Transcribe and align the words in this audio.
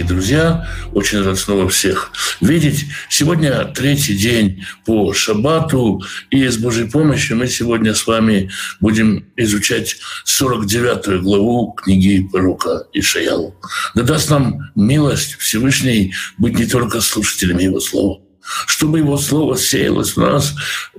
дорогие 0.00 0.04
друзья. 0.04 0.68
Очень 0.92 1.22
рад 1.22 1.38
снова 1.38 1.68
всех 1.68 2.12
видеть. 2.40 2.86
Сегодня 3.08 3.64
третий 3.64 4.16
день 4.16 4.64
по 4.84 5.12
шаббату, 5.12 6.02
и 6.30 6.46
с 6.46 6.56
Божьей 6.56 6.88
помощью 6.88 7.36
мы 7.36 7.46
сегодня 7.46 7.94
с 7.94 8.06
вами 8.06 8.50
будем 8.80 9.26
изучать 9.36 9.96
49 10.24 11.22
главу 11.22 11.72
книги 11.72 12.26
пророка 12.30 12.86
Ишаял. 12.92 13.54
Да 13.94 14.02
даст 14.02 14.30
нам 14.30 14.70
милость 14.74 15.36
Всевышний 15.38 16.14
быть 16.38 16.58
не 16.58 16.66
только 16.66 17.00
слушателями 17.00 17.64
Его 17.64 17.80
слова, 17.80 18.20
чтобы 18.66 18.98
Его 18.98 19.16
Слово 19.18 19.56
сеялось 19.56 20.16
в 20.16 20.20
нас, 20.20 20.54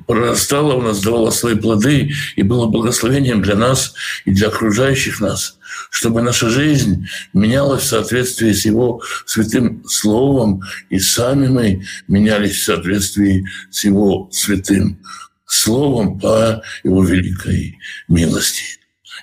прорастало 0.08 0.74
у 0.74 0.82
нас, 0.82 1.02
давало 1.02 1.32
свои 1.32 1.56
плоды 1.56 2.12
и 2.36 2.44
было 2.44 2.68
благословением 2.68 3.42
для 3.42 3.56
нас 3.56 3.94
и 4.26 4.32
для 4.32 4.48
окружающих 4.48 5.20
нас, 5.20 5.58
чтобы 5.90 6.22
наша 6.22 6.50
жизнь 6.50 7.08
менялась 7.34 7.84
в 7.84 7.88
соответствии 7.88 8.52
с 8.52 8.66
Его 8.66 9.02
святым 9.26 9.84
Словом, 9.88 10.62
и 10.90 11.00
сами 11.00 11.48
мы 11.48 11.84
менялись 12.08 12.58
в 12.58 12.64
соответствии 12.64 13.46
с 13.70 13.84
Его 13.84 14.30
святым 14.32 15.00
Словом 15.46 16.20
по 16.20 16.62
Его 16.84 17.04
великой 17.04 17.78
милости. 18.08 18.64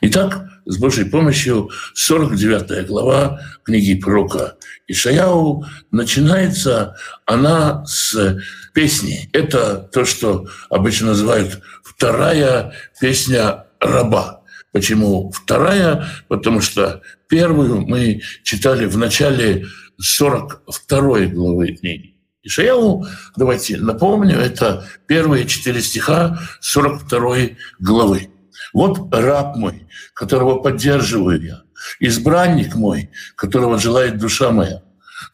Итак, 0.03 0.45
с 0.67 0.77
Божьей 0.77 1.05
помощью 1.05 1.71
49 1.95 2.87
глава 2.87 3.41
книги 3.65 3.95
пророка 3.95 4.58
Ишаяу 4.89 5.67
начинается 5.91 6.97
она 7.27 7.85
с 7.85 8.39
песни. 8.73 9.29
Это 9.35 9.77
то, 9.77 10.07
что 10.07 10.47
обычно 10.71 11.09
называют 11.09 11.61
вторая 11.85 12.73
песня 12.99 13.67
раба. 13.81 14.43
Почему 14.73 15.31
вторая? 15.31 16.07
Потому 16.29 16.63
что 16.63 17.03
первую 17.29 17.83
мы 17.83 18.23
читали 18.43 18.87
в 18.87 18.97
начале 18.97 19.67
42 19.99 21.27
главы 21.27 21.75
книги. 21.75 22.15
Ишаяу, 22.43 23.05
давайте 23.37 23.77
напомню, 23.77 24.39
это 24.39 24.87
первые 25.07 25.47
четыре 25.47 25.83
стиха 25.83 26.41
42 26.61 27.37
главы. 27.79 28.31
Вот 28.73 29.13
раб 29.15 29.57
мой, 29.57 29.87
которого 30.15 30.61
поддерживаю 30.61 31.43
я, 31.43 31.63
избранник 32.01 32.75
мой, 32.75 33.11
которого 33.37 33.79
желает 33.79 34.19
душа 34.19 34.51
моя. 34.51 34.83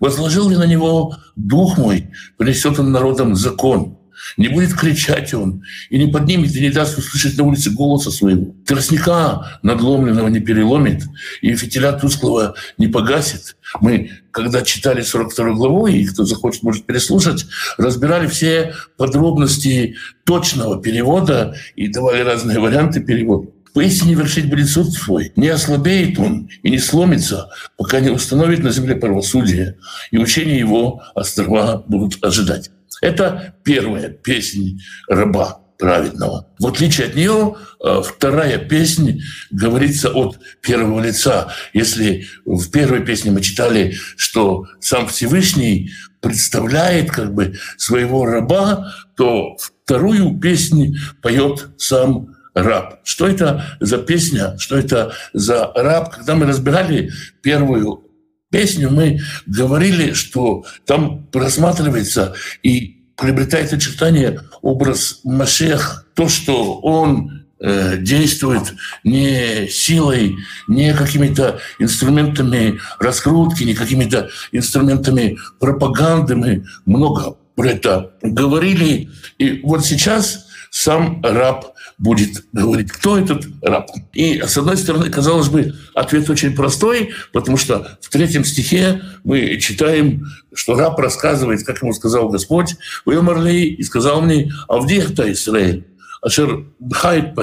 Возложил 0.00 0.48
ли 0.48 0.56
на 0.56 0.66
него 0.66 1.16
дух 1.36 1.78
мой, 1.78 2.10
принесет 2.36 2.78
он 2.78 2.92
народам 2.92 3.34
закон. 3.34 3.98
Не 4.36 4.48
будет 4.48 4.74
кричать 4.74 5.34
он, 5.34 5.62
и 5.90 5.98
не 5.98 6.10
поднимет, 6.10 6.54
и 6.54 6.60
не 6.60 6.70
даст 6.70 6.96
услышать 6.96 7.36
на 7.36 7.44
улице 7.44 7.70
голоса 7.70 8.10
своего. 8.10 8.54
Тростника 8.64 9.58
надломленного 9.62 10.28
не 10.28 10.40
переломит, 10.40 11.02
и 11.42 11.54
фитиля 11.54 11.92
тусклого 11.92 12.54
не 12.78 12.86
погасит. 12.86 13.56
Мы, 13.80 14.10
когда 14.30 14.62
читали 14.62 15.02
42 15.02 15.54
главу, 15.54 15.88
и 15.88 16.06
кто 16.06 16.24
захочет, 16.24 16.62
может 16.62 16.86
переслушать, 16.86 17.46
разбирали 17.76 18.26
все 18.28 18.74
подробности 18.96 19.96
точного 20.24 20.80
перевода 20.80 21.56
и 21.74 21.88
давали 21.88 22.22
разные 22.22 22.60
варианты 22.60 23.00
перевода. 23.00 23.48
Поистине 23.75 24.14
вершить 24.14 24.48
будет 24.48 24.69
суд 24.69 24.92
свой. 24.92 25.33
Не 25.34 25.48
ослабеет 25.48 26.19
он 26.20 26.48
и 26.62 26.70
не 26.70 26.78
сломится, 26.78 27.50
пока 27.77 27.98
не 27.98 28.08
установит 28.08 28.62
на 28.62 28.70
земле 28.70 28.94
правосудие, 28.94 29.78
и 30.12 30.19
учения 30.19 30.58
его 30.58 31.03
острова 31.17 31.83
будут 31.89 32.25
ожидать. 32.25 32.70
Это 33.02 33.56
первая 33.64 34.11
песня 34.11 34.78
раба 35.08 35.61
праведного. 35.77 36.47
В 36.61 36.69
отличие 36.69 37.08
от 37.08 37.17
нее, 37.17 37.56
э, 37.84 38.02
вторая 38.05 38.58
песня 38.58 39.19
говорится 39.50 40.11
от 40.11 40.39
первого 40.62 41.02
лица. 41.02 41.52
Если 41.72 42.27
в 42.45 42.70
первой 42.70 43.05
песне 43.05 43.33
мы 43.33 43.41
читали, 43.41 43.97
что 44.17 44.67
сам 44.80 45.08
Всевышний 45.08 45.90
представляет 46.20 47.11
как 47.11 47.34
бы 47.34 47.57
своего 47.77 48.24
раба, 48.24 48.95
то 49.17 49.57
вторую 49.58 50.39
песню 50.39 50.95
поет 51.20 51.70
сам 51.77 52.33
раб. 52.54 53.00
Что 53.04 53.26
это 53.26 53.76
за 53.80 53.98
песня, 53.98 54.56
что 54.58 54.76
это 54.76 55.12
за 55.32 55.72
раб? 55.74 56.14
Когда 56.14 56.34
мы 56.34 56.46
разбирали 56.46 57.10
первую 57.42 58.04
песню, 58.50 58.90
мы 58.90 59.20
говорили, 59.46 60.12
что 60.12 60.64
там 60.86 61.26
просматривается 61.26 62.34
и 62.62 63.04
приобретает 63.16 63.72
очертания 63.72 64.40
образ 64.62 65.20
Машех, 65.24 66.06
то, 66.14 66.28
что 66.28 66.80
он 66.80 67.46
э, 67.60 67.96
действует 67.98 68.74
не 69.02 69.68
силой, 69.68 70.36
не 70.68 70.94
какими-то 70.94 71.60
инструментами 71.78 72.78
раскрутки, 72.98 73.64
не 73.64 73.74
какими-то 73.74 74.30
инструментами 74.52 75.38
пропаганды. 75.58 76.36
Мы 76.36 76.64
много 76.86 77.36
про 77.54 77.68
это 77.68 78.12
говорили. 78.22 79.10
И 79.38 79.60
вот 79.62 79.84
сейчас 79.84 80.46
сам 80.70 81.22
раб 81.22 81.73
будет 81.98 82.44
говорить, 82.52 82.90
кто 82.90 83.18
этот 83.18 83.46
раб. 83.62 83.90
И, 84.12 84.40
с 84.40 84.56
одной 84.56 84.77
стороны, 84.77 85.10
казалось 85.10 85.48
бы, 85.48 85.74
ответ 85.94 86.28
очень 86.28 86.55
простой, 86.55 87.10
потому 87.32 87.56
что 87.56 87.98
в 88.00 88.10
третьем 88.10 88.44
стихе 88.44 89.02
мы 89.24 89.58
читаем, 89.58 90.27
что 90.52 90.74
раб 90.74 90.98
рассказывает, 90.98 91.64
как 91.64 91.83
ему 91.83 91.92
сказал 91.92 92.28
Господь, 92.28 92.77
«Вы 93.04 93.18
умерли 93.18 93.60
и 93.66 93.83
сказал 93.83 94.22
мне, 94.22 94.52
а 94.68 94.78
это 94.84 95.33
Израиль? 95.33 95.86
Ашер 96.22 96.66
бхайт 96.78 97.34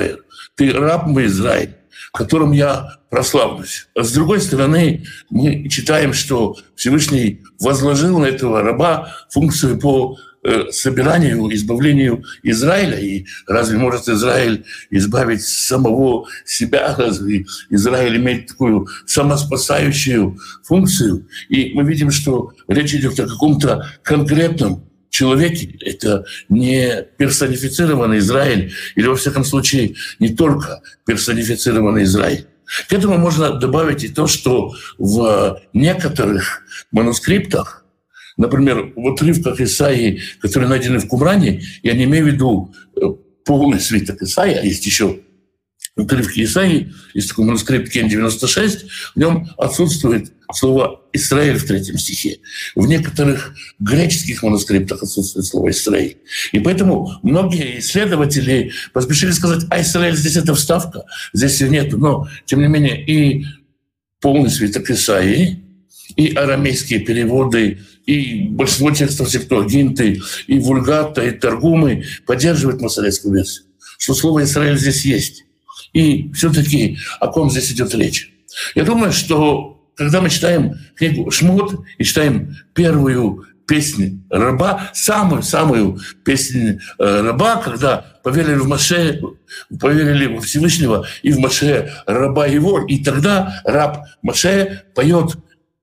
ты 0.55 0.73
раб 0.73 1.07
мой 1.07 1.27
Израиль, 1.27 1.75
которым 2.13 2.51
я 2.51 2.97
прославлюсь. 3.09 3.87
А 3.95 4.03
с 4.03 4.11
другой 4.11 4.41
стороны, 4.41 5.05
мы 5.29 5.69
читаем, 5.69 6.13
что 6.13 6.55
Всевышний 6.75 7.43
возложил 7.59 8.19
на 8.19 8.25
этого 8.25 8.61
раба 8.61 9.13
функцию 9.29 9.79
по 9.79 10.17
собиранию, 10.71 11.53
избавлению 11.53 12.23
Израиля. 12.43 12.99
И 12.99 13.25
разве 13.47 13.77
может 13.77 14.09
Израиль 14.09 14.65
избавить 14.89 15.43
самого 15.43 16.27
себя? 16.45 16.95
Разве 16.97 17.45
Израиль 17.69 18.17
имеет 18.17 18.47
такую 18.47 18.87
самоспасающую 19.05 20.37
функцию? 20.63 21.27
И 21.49 21.71
мы 21.73 21.83
видим, 21.83 22.11
что 22.11 22.53
речь 22.67 22.93
идет 22.93 23.19
о 23.19 23.27
каком-то 23.27 23.87
конкретном 24.03 24.89
человеке. 25.09 25.77
Это 25.81 26.25
не 26.49 27.05
персонифицированный 27.17 28.17
Израиль, 28.17 28.73
или, 28.95 29.07
во 29.07 29.15
всяком 29.15 29.45
случае, 29.45 29.95
не 30.19 30.29
только 30.29 30.81
персонифицированный 31.05 32.03
Израиль. 32.03 32.47
К 32.87 32.93
этому 32.93 33.17
можно 33.17 33.59
добавить 33.59 34.03
и 34.05 34.07
то, 34.07 34.27
что 34.27 34.73
в 34.97 35.61
некоторых 35.73 36.63
манускриптах 36.91 37.80
Например, 38.41 38.91
в 38.95 39.07
отрывках 39.07 39.61
Исаии, 39.61 40.19
которые 40.39 40.67
найдены 40.67 40.97
в 40.97 41.07
Кумране, 41.07 41.61
я 41.83 41.93
не 41.93 42.05
имею 42.05 42.25
в 42.25 42.27
виду 42.27 42.73
э, 42.95 43.01
полный 43.45 43.79
свиток 43.79 44.19
Исаии, 44.23 44.55
а 44.55 44.65
есть 44.65 44.83
еще 44.83 45.19
отрывки 45.95 46.43
Исаии, 46.43 46.91
есть 47.13 47.29
такой 47.29 47.45
манускрипт 47.45 47.91
Кен 47.91 48.09
96, 48.09 48.85
в 49.13 49.19
нем 49.19 49.47
отсутствует 49.59 50.33
слово 50.55 51.01
«Израиль» 51.13 51.59
в 51.59 51.67
третьем 51.67 51.99
стихе. 51.99 52.39
В 52.75 52.87
некоторых 52.87 53.53
греческих 53.79 54.41
манускриптах 54.41 55.03
отсутствует 55.03 55.45
слово 55.45 55.69
«Израиль». 55.69 56.17
И 56.51 56.59
поэтому 56.59 57.11
многие 57.21 57.77
исследователи 57.77 58.71
поспешили 58.91 59.31
сказать, 59.33 59.65
а 59.69 59.81
Израиль 59.81 60.17
здесь 60.17 60.37
это 60.37 60.55
вставка, 60.55 61.03
здесь 61.31 61.61
ее 61.61 61.69
нет. 61.69 61.93
Но, 61.93 62.27
тем 62.45 62.61
не 62.61 62.67
менее, 62.67 63.05
и 63.05 63.45
полный 64.19 64.49
свиток 64.49 64.89
Исаии, 64.89 65.61
и 66.15 66.33
арамейские 66.33 67.01
переводы, 67.01 67.79
и 68.11 68.49
большинство 68.49 68.91
текстов 68.91 69.29
Септуагинты, 69.29 70.21
и 70.47 70.59
Вульгата, 70.59 71.23
и 71.23 71.31
Торгумы 71.31 72.03
поддерживают 72.25 72.81
масоретскую 72.81 73.35
версию, 73.35 73.65
что 73.97 74.13
слово 74.13 74.43
«Израиль» 74.43 74.77
здесь 74.77 75.05
есть. 75.05 75.45
И 75.93 76.31
все 76.33 76.51
таки 76.51 76.97
о 77.19 77.27
ком 77.27 77.49
здесь 77.49 77.71
идет 77.71 77.93
речь? 77.95 78.33
Я 78.75 78.83
думаю, 78.83 79.13
что 79.13 79.81
когда 79.95 80.21
мы 80.21 80.29
читаем 80.29 80.75
книгу 80.95 81.31
«Шмот» 81.31 81.85
и 81.97 82.03
читаем 82.03 82.57
первую 82.73 83.45
песню 83.65 84.19
раба, 84.29 84.89
самую-самую 84.93 85.99
песню 86.25 86.81
э, 86.99 87.21
раба, 87.21 87.57
когда 87.57 88.05
поверили 88.23 88.55
в 88.55 88.67
Маше, 88.67 89.21
поверили 89.79 90.25
во 90.25 90.41
Всевышнего 90.41 91.07
и 91.21 91.31
в 91.31 91.39
Маше 91.39 91.93
раба 92.05 92.47
его, 92.47 92.81
и 92.85 93.01
тогда 93.01 93.61
раб 93.63 94.05
Маше 94.21 94.83
поет 94.93 95.37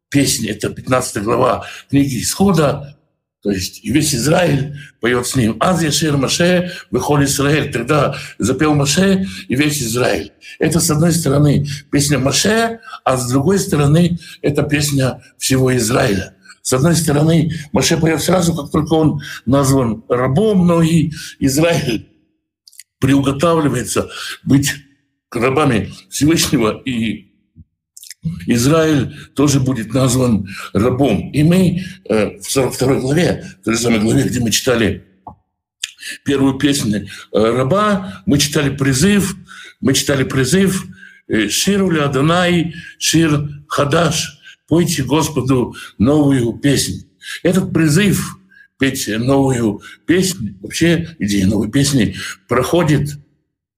песни, 0.09 0.49
это 0.49 0.71
15 0.71 1.23
глава 1.23 1.67
книги 1.91 2.21
Исхода, 2.21 2.99
то 3.43 3.51
есть 3.53 3.85
и 3.85 3.93
весь 3.93 4.15
Израиль 4.15 4.77
поет 5.01 5.27
с 5.27 5.37
ним. 5.37 5.57
«Аз 5.61 5.81
яшир 5.83 6.17
Маше, 6.17 6.73
выходит 6.91 7.29
Израиль». 7.29 7.71
Тогда 7.71 8.17
запел 8.39 8.75
Маше 8.75 9.27
и 9.47 9.55
весь 9.55 9.81
Израиль. 9.81 10.33
Это, 10.59 10.81
с 10.81 10.91
одной 10.91 11.13
стороны, 11.13 11.67
песня 11.91 12.19
Маше, 12.19 12.81
а 13.05 13.17
с 13.17 13.31
другой 13.31 13.61
стороны, 13.61 14.19
это 14.43 14.65
песня 14.65 15.23
всего 15.39 15.75
Израиля. 15.77 16.35
С 16.63 16.73
одной 16.73 16.97
стороны, 16.97 17.53
Маше 17.73 17.97
поет 17.97 18.21
сразу, 18.21 18.55
как 18.55 18.73
только 18.73 18.93
он 18.95 19.21
назван 19.47 20.03
рабом, 20.09 20.67
но 20.67 20.83
и 20.83 21.13
Израиль 21.39 22.09
приуготавливается 22.99 24.11
быть 24.43 24.73
рабами 25.31 25.93
Всевышнего 26.11 26.83
и 26.85 27.28
Израиль 28.47 29.15
тоже 29.35 29.61
будет 29.61 29.93
назван 29.93 30.49
рабом. 30.73 31.31
И 31.33 31.43
мы 31.43 31.85
в 32.09 32.43
42 32.43 32.95
главе, 33.01 33.45
в 33.61 33.65
той 33.65 33.77
самой 33.77 34.01
главе, 34.01 34.25
где 34.25 34.41
мы 34.41 34.51
читали 34.51 35.05
первую 36.25 36.55
песню 36.55 37.07
раба, 37.33 38.23
мы 38.27 38.39
читали 38.39 38.75
призыв, 38.75 39.37
мы 39.81 39.95
читали 39.95 40.25
призыв 40.25 40.87
«Ширу 41.51 41.91
Адонай, 42.01 42.75
Шир 42.99 43.49
Хадаш», 43.69 44.39
«Пойте 44.67 45.03
Господу 45.03 45.75
новую 45.99 46.53
песню». 46.55 47.05
Этот 47.43 47.73
призыв 47.73 48.39
петь 48.79 49.09
новую 49.09 49.83
песню, 50.07 50.57
вообще 50.63 51.17
идея 51.19 51.47
новой 51.47 51.71
песни 51.71 52.17
проходит 52.47 53.19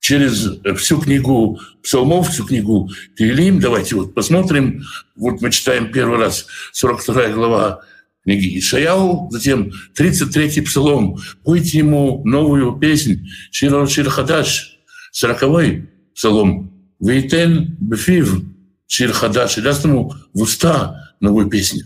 через 0.00 0.49
всю 0.79 1.00
книгу 1.00 1.61
псалмов, 1.82 2.31
всю 2.31 2.44
книгу 2.44 2.91
Тилим. 3.17 3.61
Давайте 3.61 3.94
вот 3.94 4.14
посмотрим. 4.14 4.82
Вот 5.14 5.41
мы 5.41 5.50
читаем 5.50 5.93
первый 5.93 6.19
раз 6.19 6.47
42 6.73 7.29
глава 7.29 7.81
книги 8.25 8.58
Ишаяу, 8.58 9.29
затем 9.31 9.73
33-й 9.97 10.62
псалом. 10.62 11.19
Пойте 11.44 11.79
ему 11.79 12.23
новую 12.25 12.76
песнь. 12.79 13.29
Шир 13.50 13.88
Шир 13.88 14.08
Хадаш, 14.08 14.79
40-й 15.14 15.88
псалом. 16.14 16.73
Вейтен 16.99 17.76
Бефив 17.81 18.43
Шир 18.87 19.12
Хадаш. 19.12 19.58
И 19.58 19.62
даст 19.62 19.85
ему 19.85 20.12
в 20.35 20.43
уста 20.43 21.14
новую 21.20 21.49
песню. 21.49 21.85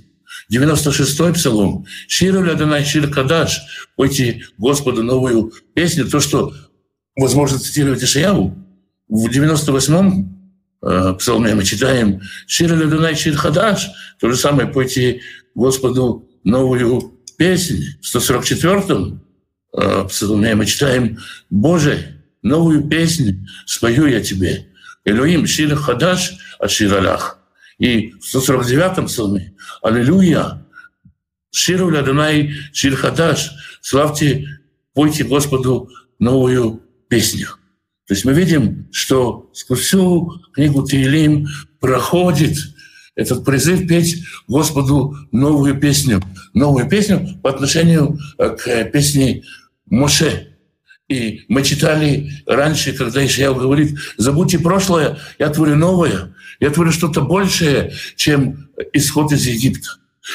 96-й 0.52 1.34
псалом. 1.34 1.86
Шир 2.08 2.36
Ладанай 2.36 2.84
Шир 2.84 3.08
Кадаш. 3.10 3.60
Пойте 3.96 4.42
Господу 4.58 5.02
новую 5.02 5.52
песню. 5.74 6.06
То, 6.06 6.20
что 6.20 6.52
возможно 7.16 7.58
цитировать 7.58 8.02
Ишаяву. 8.02 8.56
В 9.08 9.26
98-м 9.26 10.52
э, 10.82 11.14
псалме 11.18 11.54
мы 11.54 11.64
читаем 11.64 12.20
«Шир 12.46 12.72
Ладанай 12.72 13.14
Шир 13.14 13.36
Хадаш». 13.36 13.90
То 14.20 14.30
же 14.30 14.36
самое 14.36 14.68
«Пойте 14.68 15.20
Господу 15.54 16.28
новую 16.42 17.20
песню». 17.36 17.82
В 18.00 18.16
144-м 18.16 19.22
э, 19.76 20.04
псалме 20.08 20.54
мы 20.54 20.66
читаем 20.66 21.18
«Боже, 21.50 22.22
новую 22.42 22.88
песню 22.88 23.46
спою 23.66 24.06
я 24.06 24.20
тебе». 24.20 24.66
Элоим 25.04 25.46
Шир 25.46 25.76
Хадаш, 25.76 26.34
а 26.58 26.66
Шир 26.66 26.94
Аллах. 26.94 27.38
И 27.78 28.12
в 28.12 28.34
149-м 28.34 29.06
псалме 29.06 29.54
«Аллилуйя! 29.82 30.64
Ширу 31.50 31.92
Ладанай 31.94 32.54
Шир 32.72 32.96
Хадаш! 32.96 33.50
Славьте, 33.82 34.48
пойте 34.94 35.24
Господу 35.24 35.90
новую 36.18 36.83
песню». 37.14 37.46
То 38.06 38.14
есть 38.14 38.24
мы 38.24 38.34
видим, 38.34 38.88
что 38.92 39.50
сквозь 39.52 39.80
всю 39.80 40.32
книгу 40.52 40.86
Тиилим 40.86 41.46
проходит 41.80 42.58
этот 43.14 43.44
призыв 43.44 43.86
петь 43.86 44.24
Господу 44.48 45.16
новую 45.30 45.78
песню. 45.78 46.20
Новую 46.52 46.88
песню 46.88 47.38
по 47.42 47.50
отношению 47.50 48.18
к 48.36 48.84
песне 48.92 49.44
Моше. 49.86 50.48
И 51.08 51.42
мы 51.48 51.62
читали 51.62 52.30
раньше, 52.46 52.92
когда 52.92 53.24
Ишаял 53.24 53.54
говорит, 53.54 53.96
забудьте 54.16 54.58
прошлое, 54.58 55.18
я 55.38 55.48
творю 55.50 55.76
новое, 55.76 56.34
я 56.60 56.70
творю 56.70 56.92
что-то 56.92 57.20
большее, 57.20 57.92
чем 58.16 58.70
исход 58.92 59.32
из 59.32 59.46
Египта. 59.46 59.88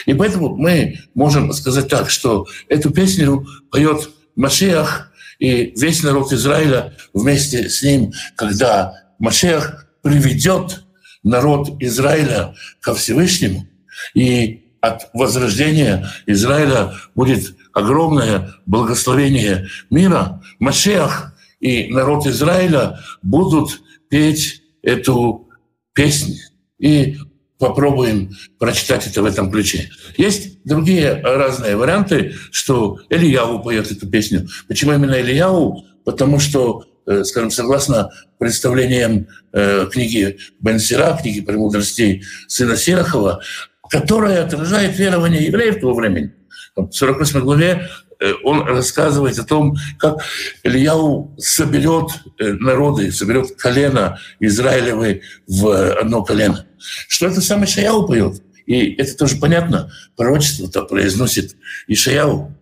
И 0.05 0.13
поэтому 0.13 0.55
мы 0.55 0.99
можем 1.15 1.51
сказать 1.53 1.89
так, 1.89 2.09
что 2.09 2.47
эту 2.67 2.91
песню 2.91 3.45
поет 3.71 4.09
Машех 4.35 5.08
и 5.39 5.73
весь 5.77 6.03
народ 6.03 6.31
Израиля 6.33 6.93
вместе 7.13 7.69
с 7.69 7.81
ним, 7.81 8.11
когда 8.35 8.93
Машех 9.17 9.87
приведет 10.01 10.83
народ 11.23 11.81
Израиля 11.81 12.53
ко 12.81 12.93
Всевышнему, 12.93 13.67
и 14.13 14.65
от 14.81 15.09
возрождения 15.13 16.09
Израиля 16.25 16.93
будет 17.15 17.55
огромное 17.73 18.55
благословение 18.65 19.67
мира, 19.89 20.41
Машех 20.59 21.33
и 21.59 21.87
народ 21.91 22.25
Израиля 22.27 22.99
будут 23.21 23.81
петь 24.09 24.61
эту 24.81 25.49
песню. 25.93 26.37
И 26.77 27.17
попробуем 27.57 28.31
прочитать 28.57 29.05
это 29.05 29.21
в 29.21 29.25
этом 29.25 29.51
ключе. 29.51 29.89
Есть 30.17 30.58
другие 30.69 31.21
разные 31.21 31.75
варианты, 31.75 32.35
что 32.51 32.99
Ильяу 33.09 33.61
поет 33.61 33.91
эту 33.91 34.07
песню. 34.07 34.47
Почему 34.67 34.93
именно 34.93 35.19
Ильяу? 35.19 35.83
Потому 36.05 36.39
что, 36.39 36.85
э, 37.05 37.23
скажем, 37.25 37.51
согласно 37.51 38.11
представлениям 38.37 39.27
э, 39.51 39.87
книги 39.91 40.37
Бен 40.61 40.79
Сира, 40.79 41.17
книги 41.21 41.41
«Премудростей» 41.41 42.23
сына 42.47 42.77
Сирахова, 42.77 43.41
которая 43.89 44.45
отражает 44.45 44.97
верование 44.97 45.43
евреев 45.45 45.81
того 45.81 45.95
времени. 45.95 46.33
В 46.75 46.91
48 46.91 47.41
главе 47.41 47.89
э, 48.19 48.31
он 48.43 48.61
рассказывает 48.61 49.37
о 49.39 49.43
том, 49.43 49.75
как 49.97 50.23
Ильяу 50.63 51.35
соберет 51.37 52.11
народы, 52.39 53.11
соберет 53.11 53.55
колено 53.57 54.19
Израилевы 54.39 55.23
в 55.47 55.99
одно 55.99 56.23
колено. 56.23 56.65
Что 56.77 57.27
это 57.27 57.41
сам 57.41 57.65
Ишаяу 57.65 58.07
поет? 58.07 58.41
И 58.69 58.93
это 58.93 59.17
тоже 59.17 59.35
понятно. 59.35 59.91
Пророчество-то 60.15 60.83
произносит 60.83 61.57
Ишаяу. 61.87 62.55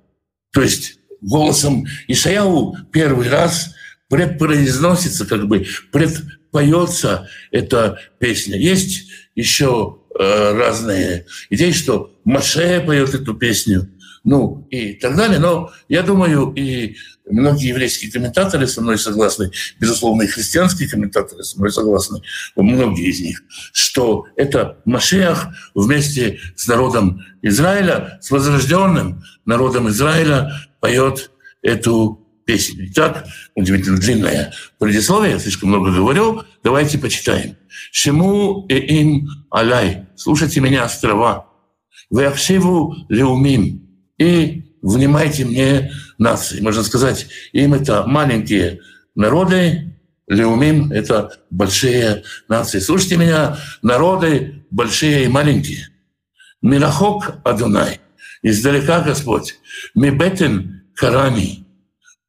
То 0.52 0.62
есть 0.62 1.00
голосом 1.22 1.86
Ишаяу 2.08 2.76
первый 2.92 3.30
раз 3.30 3.76
предпроизносится, 4.10 5.26
как 5.26 5.48
бы 5.48 5.68
предпоется 5.92 7.30
эта 7.52 8.00
песня. 8.20 8.58
Есть 8.58 9.10
еще 9.36 9.98
Э, 10.20 10.54
разные 10.54 11.26
идеи, 11.52 11.72
что 11.72 12.12
Маше 12.24 12.82
поет 12.84 13.14
эту 13.14 13.36
песню, 13.36 13.88
ну 14.24 14.68
и 14.72 14.94
так 14.94 15.16
далее. 15.16 15.38
Но 15.38 15.72
я 15.90 16.02
думаю, 16.02 16.54
и 16.56 16.96
многие 17.30 17.70
еврейские 17.70 18.12
комментаторы 18.12 18.68
со 18.68 18.82
мной 18.82 18.98
согласны, 18.98 19.52
безусловно, 19.80 20.24
и 20.24 20.28
христианские 20.28 20.90
комментаторы 20.90 21.44
со 21.44 21.58
мной 21.58 21.72
согласны, 21.72 22.22
многие 22.56 23.10
из 23.10 23.20
них, 23.20 23.44
что 23.74 24.26
это 24.36 24.78
Машех 24.86 25.48
вместе 25.74 26.40
с 26.56 26.68
народом 26.68 27.22
Израиля, 27.42 28.20
с 28.22 28.32
возрожденным 28.32 29.24
народом 29.46 29.90
Израиля 29.90 30.52
поет 30.80 31.32
эту 31.62 32.28
песню. 32.46 32.88
Итак, 32.92 33.28
удивительно 33.56 33.98
длинное 33.98 34.54
предисловие, 34.80 35.34
я 35.34 35.40
слишком 35.40 35.70
много 35.70 35.92
говорю, 35.92 36.44
давайте 36.64 36.98
почитаем. 36.98 37.58
Шему 37.92 38.66
и 38.70 38.76
им 38.76 39.28
алай. 39.52 40.08
Слушайте 40.16 40.62
меня, 40.62 40.86
острова. 40.86 41.48
Вяхшиву 42.10 42.96
леумим. 43.10 43.86
И 44.18 44.67
внимайте 44.94 45.46
мне, 45.46 45.92
нации. 46.18 46.62
Можно 46.62 46.84
сказать, 46.84 47.28
им 47.52 47.74
это 47.74 48.06
маленькие 48.06 48.80
народы, 49.16 49.94
Леумим— 50.28 50.92
это 50.94 51.40
большие 51.50 52.24
нации. 52.50 52.80
Слушайте 52.80 53.18
меня, 53.18 53.58
народы 53.82 54.66
большие 54.70 55.26
и 55.26 55.30
маленькие. 55.30 55.88
Мирахок 56.62 57.36
Адунай, 57.46 58.02
издалека 58.42 59.02
Господь, 59.02 59.56
Мибетен 59.96 60.84
Карами, 60.96 61.66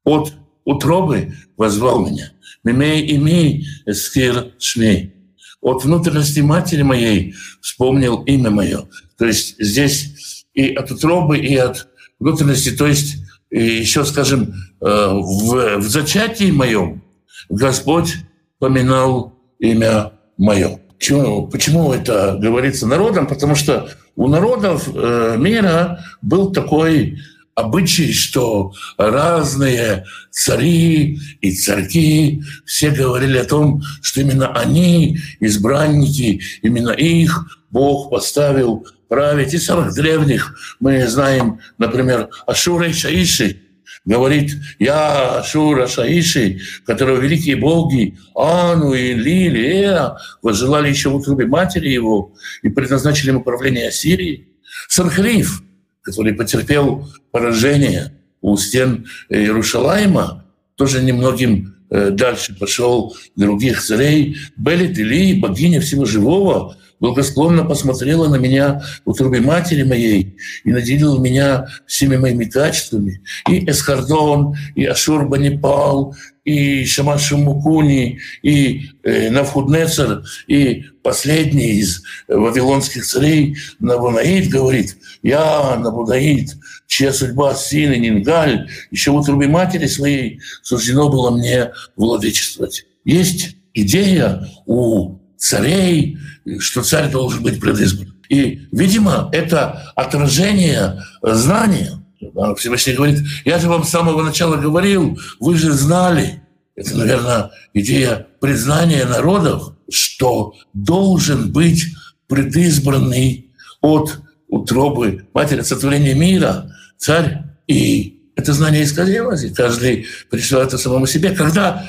от 0.05 0.33
утробы 0.65 1.35
возвал 1.57 2.07
меня. 2.07 2.33
Мимей 2.63 3.17
имей 3.17 3.67
эскир 3.87 4.53
шмей 4.59 5.15
от 5.61 5.85
внутренности 5.85 6.41
матери 6.41 6.83
моей 6.83 7.35
вспомнил 7.61 8.23
имя 8.25 8.51
мое. 8.51 8.89
То 9.17 9.27
есть 9.27 9.57
здесь 9.59 10.45
и 10.55 10.75
от 10.75 10.91
утробы, 10.91 11.39
и 11.39 11.57
от 11.57 11.89
внутренности, 12.19 12.71
то 12.71 12.87
есть 12.87 13.17
еще, 13.51 14.05
скажем, 14.05 14.55
э, 14.81 14.85
в, 14.85 15.79
в 15.79 15.89
зачатии 15.89 16.51
моем 16.51 17.03
Господь 17.49 18.17
поминал 18.59 19.35
имя 19.59 20.13
мое. 20.37 20.81
Почему, 20.99 21.47
почему 21.47 21.93
это 21.93 22.37
говорится 22.41 22.87
народом? 22.87 23.27
Потому 23.27 23.55
что 23.55 23.89
у 24.17 24.29
народов 24.29 24.89
э, 24.93 25.37
мира 25.39 26.05
был 26.21 26.53
такой 26.53 27.19
обычай, 27.55 28.13
что 28.13 28.73
разные 28.97 30.05
цари 30.31 31.19
и 31.41 31.53
царьки 31.53 32.43
все 32.65 32.91
говорили 32.91 33.39
о 33.39 33.45
том, 33.45 33.83
что 34.01 34.21
именно 34.21 34.53
они, 34.53 35.19
избранники, 35.41 36.41
именно 36.63 36.91
их 36.91 37.61
Бог 37.71 38.11
поставил 38.11 38.87
править. 39.09 39.55
И 39.55 39.59
самых 39.59 39.95
древних 39.95 40.57
мы 40.81 41.07
знаем, 41.07 41.61
например, 41.79 42.29
Ашура 42.47 42.89
и 42.89 42.93
Шаиши, 42.93 43.63
говорит, 44.05 44.53
я 44.79 45.39
Ашура 45.39 45.87
Шаиши, 45.87 46.61
которого 46.87 47.19
великие 47.19 47.57
боги 47.57 48.19
Ану 48.35 48.93
и 48.93 49.15
Лили, 49.15 49.85
Эа 49.85 50.17
возжелали 50.43 50.89
еще 50.89 51.09
в 51.11 51.17
утробе 51.17 51.47
матери 51.47 51.89
его 51.89 52.35
и 52.63 52.69
предназначили 52.69 53.31
ему 53.31 53.41
управление 53.41 53.89
Ассирии. 53.89 54.49
Санхриф– 54.89 55.63
который 56.09 56.33
потерпел 56.33 57.07
поражение 57.33 58.15
у 58.41 58.57
стен 58.57 59.07
Иерушалайма, 59.29 60.47
тоже 60.75 61.03
немногим 61.03 61.75
э, 61.91 62.09
дальше 62.09 62.57
пошел 62.59 63.15
других 63.37 63.83
царей. 63.83 64.39
Белит 64.57 64.99
Или, 64.99 65.39
богиня 65.39 65.83
всего 65.83 66.07
живого, 66.07 66.79
благосклонно 67.01 67.65
посмотрела 67.65 68.29
на 68.29 68.37
меня 68.37 68.83
в 69.05 69.11
утробе 69.11 69.41
матери 69.41 69.83
моей 69.83 70.37
и 70.65 70.71
наделила 70.71 71.19
меня 71.19 71.67
всеми 71.87 72.17
моими 72.17 72.45
качествами. 72.45 73.21
И 73.49 73.69
Эскардон, 73.69 74.55
и 74.75 74.85
Ашурбанипал, 74.85 76.15
и 76.45 76.87
Шамаш 76.87 77.33
Мукуни, 77.33 78.21
и 78.43 78.89
э, 79.03 79.31
Навхуднецер, 79.31 80.25
и 80.47 80.85
последний 81.03 81.73
из 81.73 82.03
вавилонских 82.27 83.05
царей 83.05 83.57
Навунаид 83.81 84.49
говорит, 84.49 84.97
я, 85.23 85.77
Навунаид, 85.77 86.57
чья 86.87 87.13
судьба 87.13 87.55
и 87.71 87.87
Нингаль, 87.99 88.69
еще 88.91 89.11
в 89.11 89.17
утробе 89.17 89.47
матери 89.47 89.87
своей 89.87 90.41
суждено 90.63 91.11
было 91.11 91.31
мне 91.31 91.73
владычествовать. 91.97 92.87
Есть 93.05 93.57
идея 93.75 94.49
у 94.67 95.19
царей, 95.39 96.19
что 96.59 96.83
царь 96.83 97.11
должен 97.11 97.43
быть 97.43 97.61
предизбран. 97.61 98.15
И, 98.29 98.69
видимо, 98.73 99.31
это 99.33 99.93
отражение 99.95 101.03
знания– 101.23 101.93
Всевышний 102.57 102.95
говорит, 102.95 103.21
я 103.45 103.59
же 103.59 103.69
вам 103.69 103.85
с 103.85 103.91
самого 103.91 104.23
начала 104.23 104.57
говорил, 104.57 105.19
вы 105.41 105.57
же 105.57 105.73
знали. 105.73 106.43
Это, 106.75 106.97
наверное, 106.97 107.51
идея 107.75 108.27
признания 108.41 109.05
народов, 109.05 109.75
что 109.91 110.55
должен 110.73 111.53
быть 111.53 111.85
предизбранный 112.27 113.53
от 113.81 114.21
утробы 114.49 115.27
матери 115.35 115.63
сотворения 115.63 116.15
мира 116.15 116.73
царь. 116.97 117.45
И 117.67 118.21
это 118.37 118.53
знание 118.53 118.85
исказилось, 118.85 119.45
и 119.45 119.55
каждый 119.55 120.07
пришел 120.31 120.61
это 120.61 120.79
самому 120.79 121.07
себе. 121.07 121.31
Когда 121.31 121.87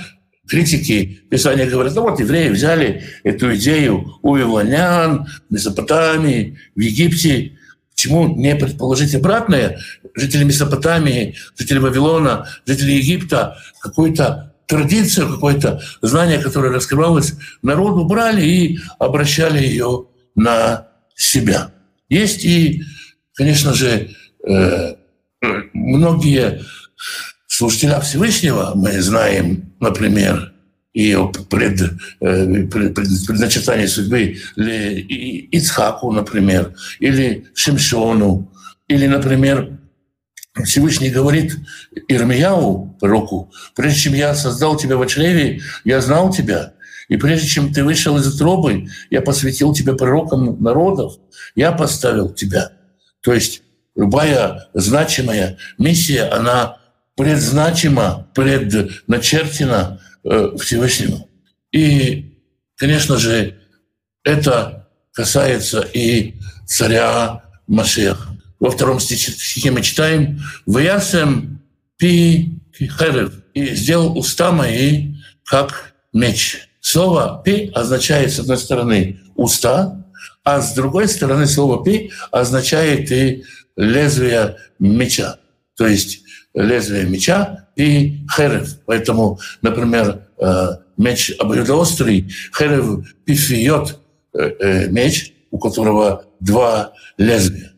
критики 0.49 1.21
Писания 1.29 1.69
говорят, 1.69 1.95
ну 1.95 2.01
вот 2.01 2.19
евреи 2.19 2.49
взяли 2.49 3.03
эту 3.23 3.55
идею 3.55 4.17
у 4.21 4.31
вавилонян, 4.31 5.27
Месопотамии, 5.49 6.57
в 6.75 6.79
Египте, 6.79 7.53
Почему 7.99 8.33
не 8.33 8.55
предположить 8.55 9.13
обратное? 9.13 9.77
Жители 10.15 10.45
Месопотамии, 10.45 11.35
жители 11.57 11.79
Вавилона, 11.79 12.47
жители 12.65 12.91
Египта 12.91 13.57
какую-то 13.81 14.55
традицию, 14.67 15.33
какое-то 15.33 15.81
знание, 16.01 16.39
которое 16.39 16.71
раскрывалось, 16.71 17.33
народу 17.61 18.05
брали 18.05 18.41
и 18.41 18.79
обращали 18.99 19.61
ее 19.61 20.05
на 20.33 20.87
себя. 21.13 21.73
Есть 22.07 22.45
и, 22.45 22.83
конечно 23.33 23.73
же, 23.73 24.11
э, 24.47 24.95
многие 25.73 26.63
служителя 27.47 27.99
Всевышнего, 27.99 28.71
мы 28.75 29.01
знаем, 29.01 29.68
например, 29.79 30.53
пред, 30.93 31.81
э, 32.19 32.63
пред, 32.67 32.95
предначертание 32.95 33.87
судьбы 33.87 34.37
Ицхаку, 34.57 36.11
например, 36.11 36.73
или 36.99 37.45
Шимшону, 37.53 38.51
или, 38.87 39.07
например, 39.07 39.77
Всевышний 40.63 41.09
говорит 41.09 41.55
Ирмияу, 42.07 42.97
пророку, 42.99 43.51
прежде 43.75 43.99
чем 43.99 44.13
я 44.13 44.33
создал 44.33 44.77
тебя 44.77 44.97
в 44.97 45.05
чреве, 45.05 45.61
я 45.85 46.01
знал 46.01 46.31
тебя, 46.31 46.73
и 47.07 47.17
прежде 47.17 47.47
чем 47.47 47.71
ты 47.71 47.83
вышел 47.83 48.17
из 48.17 48.27
утробы, 48.27 48.87
я 49.09 49.21
посвятил 49.21 49.73
тебя 49.73 49.93
пророкам 49.93 50.61
народов, 50.61 51.13
я 51.55 51.71
поставил 51.71 52.29
тебя. 52.29 52.71
То 53.21 53.33
есть 53.33 53.61
любая 53.95 54.69
значимая 54.73 55.57
миссия, 55.77 56.23
она 56.23 56.78
предзначима, 57.19 58.27
предначертена 58.33 59.99
Э, 60.23 60.51
Всевышнему. 60.59 61.29
И, 61.71 62.37
конечно 62.75 63.17
же, 63.17 63.57
это 64.23 64.89
касается 65.13 65.79
и 65.93 66.35
царя 66.65 67.41
Машех. 67.67 68.27
Во 68.59 68.69
втором 68.69 68.99
стихе 68.99 69.71
мы 69.71 69.81
читаем 69.81 70.41
«Ваясем 70.65 71.61
пи 71.97 72.59
херев» 72.77 73.31
и 73.53 73.73
сделал 73.75 74.17
уста 74.17 74.51
мои, 74.51 75.15
как 75.45 75.93
меч. 76.11 76.67
Слово 76.81 77.41
«пи» 77.45 77.71
означает, 77.73 78.33
с 78.33 78.39
одной 78.39 78.57
стороны, 78.57 79.21
уста, 79.35 80.05
а 80.43 80.59
с 80.59 80.73
другой 80.73 81.07
стороны, 81.07 81.47
слово 81.47 81.81
«пи» 81.81 82.11
означает 82.29 83.09
и 83.11 83.45
лезвие 83.77 84.57
меча. 84.79 85.37
То 85.77 85.87
есть 85.87 86.23
лезвие 86.53 87.05
меча 87.05 87.67
и 87.75 88.25
херев. 88.35 88.79
Поэтому, 88.85 89.39
например, 89.61 90.27
э, 90.37 90.67
меч 90.97 91.33
обоюдоострый, 91.39 92.29
херев 92.57 93.07
пифиот 93.25 93.99
э, 94.33 94.39
э, 94.59 94.87
меч, 94.89 95.33
у 95.51 95.59
которого 95.59 96.25
два 96.39 96.93
лезвия. 97.17 97.73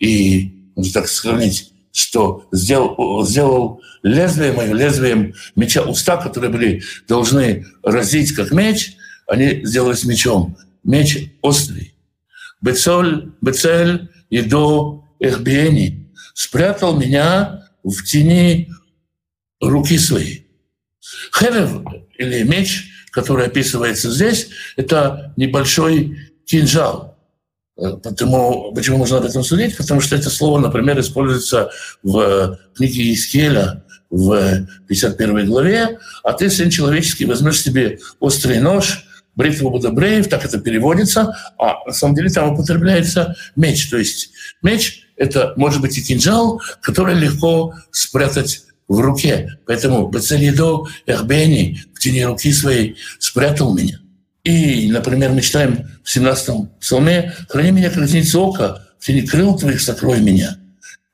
И 0.00 0.72
так 0.92 1.08
сравнить, 1.08 1.72
что 1.92 2.46
сделал, 2.52 3.24
сделал 3.26 3.80
лезвие 4.02 4.52
мое, 4.52 4.72
лезвием 4.72 5.34
меча 5.54 5.82
уста, 5.82 6.16
которые 6.16 6.50
были 6.50 6.82
должны 7.08 7.66
разить 7.82 8.32
как 8.32 8.52
меч, 8.52 8.96
они 9.26 9.64
сделались 9.64 10.04
мечом. 10.04 10.56
Меч 10.84 11.30
острый. 11.42 11.94
Бецоль, 12.60 13.32
бецель, 13.40 14.10
едо, 14.30 15.04
эхбиени. 15.18 16.12
Спрятал 16.34 16.98
меня 16.98 17.65
в 17.90 18.02
тени 18.04 18.70
руки 19.60 19.98
своей. 19.98 20.46
Херев 21.36 21.82
или 22.18 22.42
меч, 22.42 22.90
который 23.12 23.46
описывается 23.46 24.10
здесь, 24.10 24.48
это 24.76 25.32
небольшой 25.36 26.18
кинжал. 26.44 27.16
Потому, 27.76 28.72
почему 28.74 28.98
можно 28.98 29.18
об 29.18 29.24
этом 29.24 29.44
судить? 29.44 29.76
Потому 29.76 30.00
что 30.00 30.16
это 30.16 30.30
слово, 30.30 30.58
например, 30.58 30.98
используется 30.98 31.70
в 32.02 32.58
книге 32.74 33.12
Искеля 33.12 33.84
в 34.10 34.66
51 34.88 35.46
главе, 35.46 35.98
а 36.22 36.32
ты, 36.32 36.48
сын 36.48 36.70
человеческий, 36.70 37.26
возьмешь 37.26 37.60
себе 37.62 37.98
острый 38.18 38.60
нож, 38.60 39.04
бритву 39.34 39.70
Будабреев, 39.70 40.28
так 40.28 40.44
это 40.44 40.58
переводится, 40.58 41.36
а 41.58 41.84
на 41.86 41.92
самом 41.92 42.14
деле 42.14 42.30
там 42.30 42.54
употребляется 42.54 43.36
меч. 43.54 43.90
То 43.90 43.98
есть 43.98 44.30
меч 44.62 45.05
это 45.16 45.54
может 45.56 45.80
быть 45.80 45.96
и 45.98 46.02
кинжал, 46.02 46.60
который 46.80 47.14
легко 47.14 47.74
спрятать 47.90 48.62
в 48.88 49.00
руке. 49.00 49.58
Поэтому 49.66 50.08
Бацелидо 50.08 50.84
Эрбени 51.06 51.82
в 51.94 52.00
тени 52.00 52.24
руки 52.24 52.52
своей 52.52 52.96
спрятал 53.18 53.74
меня. 53.76 53.98
И, 54.44 54.90
например, 54.90 55.32
мы 55.32 55.40
читаем 55.40 55.88
в 56.04 56.16
17-м 56.16 56.70
псалме 56.80 57.34
«Храни 57.48 57.72
меня, 57.72 57.90
зеницу 57.90 58.42
ока, 58.42 58.86
в 58.98 59.06
тени 59.06 59.22
крыл 59.22 59.58
твоих 59.58 59.80
сокрой 59.80 60.20
меня». 60.20 60.56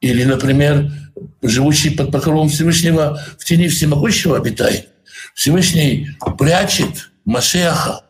Или, 0.00 0.24
например, 0.24 0.92
живущий 1.40 1.90
под 1.90 2.10
покровом 2.10 2.48
Всевышнего 2.48 3.22
в 3.38 3.44
тени 3.44 3.68
всемогущего 3.68 4.36
обитает. 4.36 4.88
Всевышний 5.34 6.08
прячет 6.38 7.10
Машеха, 7.24 8.04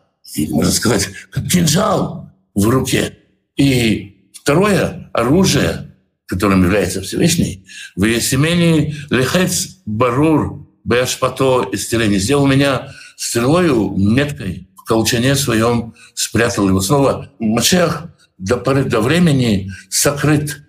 можно 0.49 0.73
сказать, 0.73 1.09
как 1.31 1.47
кинжал 1.47 2.31
в 2.55 2.69
руке. 2.69 3.19
И 3.57 4.12
Второе 4.43 5.09
оружие, 5.13 5.95
которым 6.27 6.65
является 6.65 7.01
Всевышний, 7.01 7.65
в 7.95 8.05
Есемени 8.05 8.97
лехец 9.09 9.79
барур 9.87 10.67
беашпато 10.83 11.69
истерени 11.71 12.19
сделал 12.19 12.49
меня 12.49 12.89
стрелою 13.17 13.95
меткой 13.97 14.69
в 14.75 14.83
колчане 14.83 15.37
своем 15.37 15.95
спрятал 16.15 16.69
его. 16.69 16.81
Снова 16.81 17.31
Машех 17.39 18.07
до 18.37 18.57
поры 18.57 18.83
до 18.83 19.01
времени 19.01 19.71
сокрыт 19.89 20.61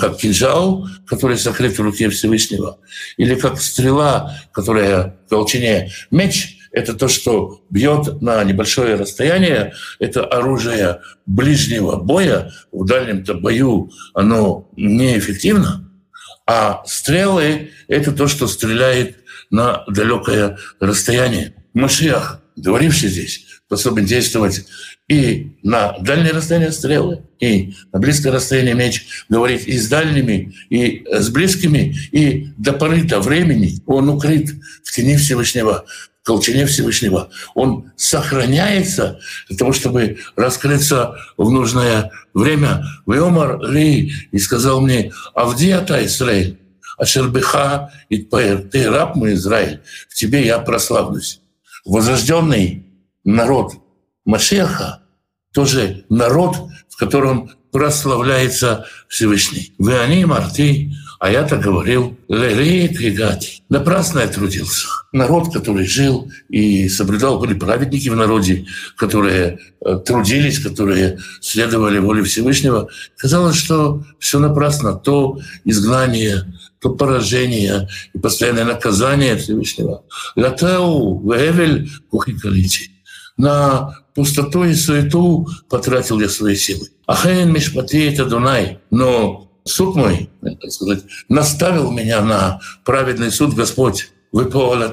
как 0.00 0.16
кинжал, 0.16 0.88
который 1.06 1.38
сокрыт 1.38 1.78
в 1.78 1.82
руке 1.82 2.08
Всевышнего, 2.08 2.80
или 3.16 3.36
как 3.36 3.60
стрела, 3.60 4.36
которая 4.52 5.18
в 5.26 5.30
колчане 5.30 5.92
меч, 6.10 6.53
это 6.74 6.94
то, 6.94 7.08
что 7.08 7.62
бьет 7.70 8.20
на 8.20 8.42
небольшое 8.42 8.96
расстояние, 8.96 9.74
это 10.00 10.24
оружие 10.24 11.00
ближнего 11.24 11.96
боя, 11.96 12.52
в 12.72 12.84
дальнем-то 12.84 13.34
бою 13.34 13.90
оно 14.12 14.68
неэффективно, 14.76 15.88
а 16.46 16.82
стрелы— 16.84 17.70
это 17.88 18.10
то, 18.12 18.26
что 18.26 18.48
стреляет 18.48 19.18
на 19.50 19.84
далекое 19.86 20.58
расстояние. 20.80 21.54
Машиах, 21.74 22.42
говоривший 22.56 23.08
здесь, 23.08 23.46
способен 23.66 24.04
действовать 24.04 24.66
и 25.08 25.58
на 25.62 25.96
дальнее 26.00 26.32
расстояние 26.32 26.72
стрелы, 26.72 27.22
и 27.38 27.74
на 27.92 28.00
близкое 28.00 28.30
расстояние 28.30 28.74
меч, 28.74 29.06
говорить 29.28 29.66
и 29.66 29.78
с 29.78 29.88
дальними, 29.88 30.54
и 30.70 31.04
с 31.10 31.28
близкими, 31.28 31.94
и 32.10 32.48
до 32.56 32.72
поры 32.72 33.04
до 33.04 33.20
времени 33.20 33.80
он 33.86 34.08
укрыт 34.08 34.50
в 34.82 34.92
тени 34.92 35.16
Всевышнего, 35.16 35.84
толщине 36.24 36.66
Всевышнего. 36.66 37.30
Он 37.54 37.92
сохраняется 37.96 39.20
для 39.48 39.56
того, 39.56 39.72
чтобы 39.72 40.18
раскрыться 40.36 41.16
в 41.36 41.50
нужное 41.50 42.10
время. 42.32 42.84
Веомар 43.06 43.60
Ли 43.60 44.12
и 44.32 44.38
сказал 44.38 44.80
мне, 44.80 45.12
Авдията 45.34 46.04
Израиль, 46.06 46.58
Ашербиха 46.98 47.92
и 48.08 48.18
ты 48.18 48.90
раб 48.90 49.16
мой 49.16 49.34
Израиль, 49.34 49.80
в 50.08 50.14
тебе 50.14 50.44
я 50.44 50.58
прославлюсь. 50.58 51.40
Возрожденный 51.84 52.86
народ 53.24 53.74
Машеха 54.24 55.02
тоже 55.52 56.04
народ, 56.08 56.56
в 56.88 56.96
котором 56.96 57.50
прославляется 57.70 58.86
Всевышний. 59.08 59.74
Вы 59.78 59.98
они, 59.98 60.24
Марты, 60.24 60.92
а 61.24 61.30
я-то 61.30 61.56
говорил, 61.56 62.18
лелеет 62.28 62.98
гигати. 62.98 63.62
Напрасно 63.70 64.18
я 64.20 64.28
трудился. 64.28 64.88
Народ, 65.10 65.54
который 65.54 65.86
жил 65.86 66.30
и 66.50 66.86
соблюдал, 66.90 67.38
были 67.38 67.54
праведники 67.54 68.10
в 68.10 68.14
народе, 68.14 68.66
которые 68.98 69.58
э, 69.80 69.96
трудились, 70.04 70.58
которые 70.58 71.18
следовали 71.40 71.98
воле 71.98 72.22
Всевышнего. 72.24 72.90
Казалось, 73.16 73.56
что 73.56 74.04
все 74.18 74.38
напрасно. 74.38 74.96
То 74.96 75.38
изгнание, 75.64 76.42
то 76.78 76.90
поражение 76.90 77.88
и 78.12 78.18
постоянное 78.18 78.66
наказание 78.66 79.38
Всевышнего. 79.38 80.04
Латеу, 80.36 81.22
вевель, 81.26 81.90
кухикалити. 82.10 82.90
На 83.38 83.96
пустоту 84.14 84.64
и 84.64 84.74
суету 84.74 85.48
потратил 85.70 86.20
я 86.20 86.28
свои 86.28 86.54
силы. 86.54 86.88
Ахен 87.06 87.50
мишпати 87.50 88.12
это 88.12 88.26
Дунай. 88.26 88.78
Но 88.90 89.43
суд 89.64 89.96
мой, 89.96 90.30
так 90.42 90.70
сказать, 90.70 91.04
наставил 91.28 91.90
меня 91.90 92.22
на 92.22 92.60
праведный 92.84 93.30
суд 93.30 93.54
Господь. 93.54 94.10
Вы 94.32 94.46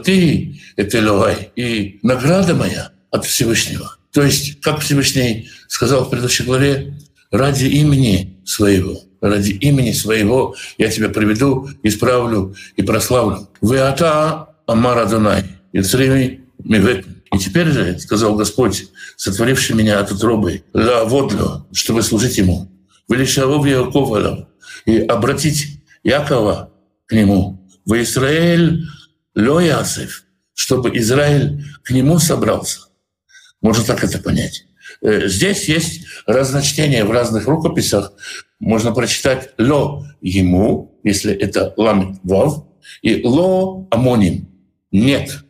ты 0.04 0.62
это 0.76 1.00
Элюгай, 1.00 1.52
и 1.56 2.00
награда 2.04 2.54
моя 2.54 2.92
от 3.10 3.26
Всевышнего. 3.26 3.98
То 4.12 4.24
есть, 4.24 4.62
как 4.62 4.80
Всевышний 4.80 5.50
сказал 5.68 6.06
в 6.06 6.10
предыдущей 6.10 6.44
главе, 6.44 6.94
ради 7.32 7.66
имени 7.66 8.38
своего, 8.46 9.00
ради 9.22 9.52
имени 9.52 9.92
своего 9.94 10.56
я 10.78 10.90
тебя 10.90 11.10
приведу, 11.10 11.70
исправлю 11.84 12.56
и 12.76 12.84
прославлю. 12.84 13.50
Вы 13.62 13.80
ата 13.80 14.50
Амара 14.68 15.06
Дунай, 15.06 15.46
Ицрими 15.74 16.42
Мивет. 16.64 17.06
И 17.34 17.38
теперь 17.40 17.68
же, 17.68 17.98
сказал 18.00 18.36
Господь, 18.36 18.88
сотворивший 19.16 19.76
меня 19.76 20.00
от 20.00 20.12
утробы, 20.12 20.64
ла 20.74 21.06
водлю, 21.06 21.66
чтобы 21.72 22.04
служить 22.04 22.38
Ему. 22.38 22.70
Велишавов 23.08 23.66
Яковалов, 23.66 24.48
и 24.86 25.00
обратить 25.00 25.82
Якова 26.04 26.74
к 27.06 27.14
Нему. 27.14 27.68
В 27.86 28.02
Израиль 28.02 28.84
Лоясев, 29.36 30.24
чтобы 30.54 30.96
Израиль 30.98 31.64
к 31.84 31.92
Нему 31.92 32.20
собрался. 32.20 32.80
Можно 33.62 33.84
так 33.84 34.04
это 34.04 34.20
понять. 34.20 34.66
Э, 35.02 35.28
здесь 35.28 35.68
есть 35.68 36.06
разночтение 36.26 37.04
в 37.04 37.12
разных 37.12 37.48
рукописях. 37.48 38.14
Можно 38.60 38.92
прочитать 38.92 39.50
«ло» 39.58 40.06
ему, 40.22 41.00
если 41.04 41.34
это 41.34 41.74
ламет 41.78 42.20
вав, 42.24 42.66
и 43.02 43.24
«ло» 43.24 43.88
амоним– 43.92 44.50
«нет» 44.92 45.44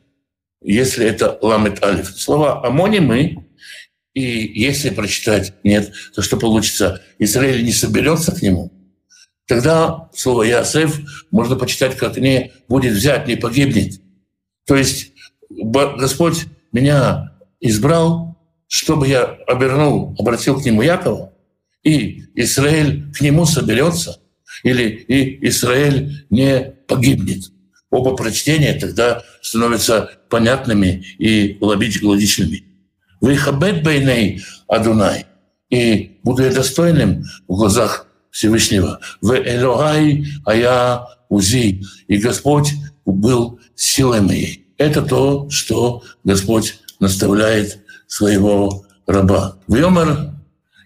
если 0.61 1.05
это 1.05 1.37
ламет 1.41 1.83
алиф. 1.83 2.15
Слова 2.15 2.65
амонимы, 2.65 3.45
и 4.13 4.21
если 4.21 4.89
прочитать 4.89 5.53
нет, 5.63 5.91
то 6.13 6.21
что 6.21 6.37
получится? 6.37 7.01
Израиль 7.17 7.63
не 7.63 7.71
соберется 7.71 8.31
к 8.33 8.41
нему. 8.41 8.71
Тогда 9.51 10.08
слово 10.13 10.43
Ясеф 10.43 11.01
можно 11.29 11.58
почитать 11.58 11.98
как 11.98 12.15
не 12.15 12.53
будет 12.70 12.93
взять, 12.93 13.27
не 13.27 13.36
погибнет. 13.36 14.00
То 14.65 14.77
есть 14.77 15.12
Господь 15.50 16.46
меня 16.72 17.34
избрал, 17.60 18.38
чтобы 18.70 19.10
я 19.10 19.24
обернул, 19.25 20.15
обратил 20.17 20.58
к 20.58 20.63
нему 20.63 20.84
Якова, 20.84 21.34
и 21.84 22.24
Израиль 22.34 23.12
к 23.12 23.20
нему 23.20 23.46
соберется, 23.46 24.22
или 24.63 24.88
и 24.88 25.46
Израиль 25.50 26.25
не 26.29 26.74
погибнет. 26.88 27.51
Оба 27.89 28.15
прочтения 28.15 28.79
тогда 28.79 29.22
становятся 29.41 30.12
понятными 30.29 31.03
и 31.20 31.58
логичными. 31.60 32.63
Вейхабет 33.20 33.84
бейней 33.84 34.46
Адунай. 34.70 35.25
И 35.69 36.19
буду 36.23 36.43
я 36.43 36.54
достойным 36.54 37.25
в 37.49 37.56
глазах 37.58 38.08
Всевышнего. 38.32 39.00
В 39.22 39.34
Элогай, 39.34 40.26
а 40.46 40.56
я 40.56 41.08
Узи. 41.30 41.84
И 42.08 42.17
Господь 42.17 42.74
был 43.06 43.60
силой 43.76 44.22
моей. 44.22 44.67
Это 44.78 45.02
то, 45.02 45.50
что 45.50 46.04
Господь 46.24 46.80
наставляет 47.00 47.80
своего 48.08 48.86
раба. 49.06 49.58
Вьомер 49.67 50.32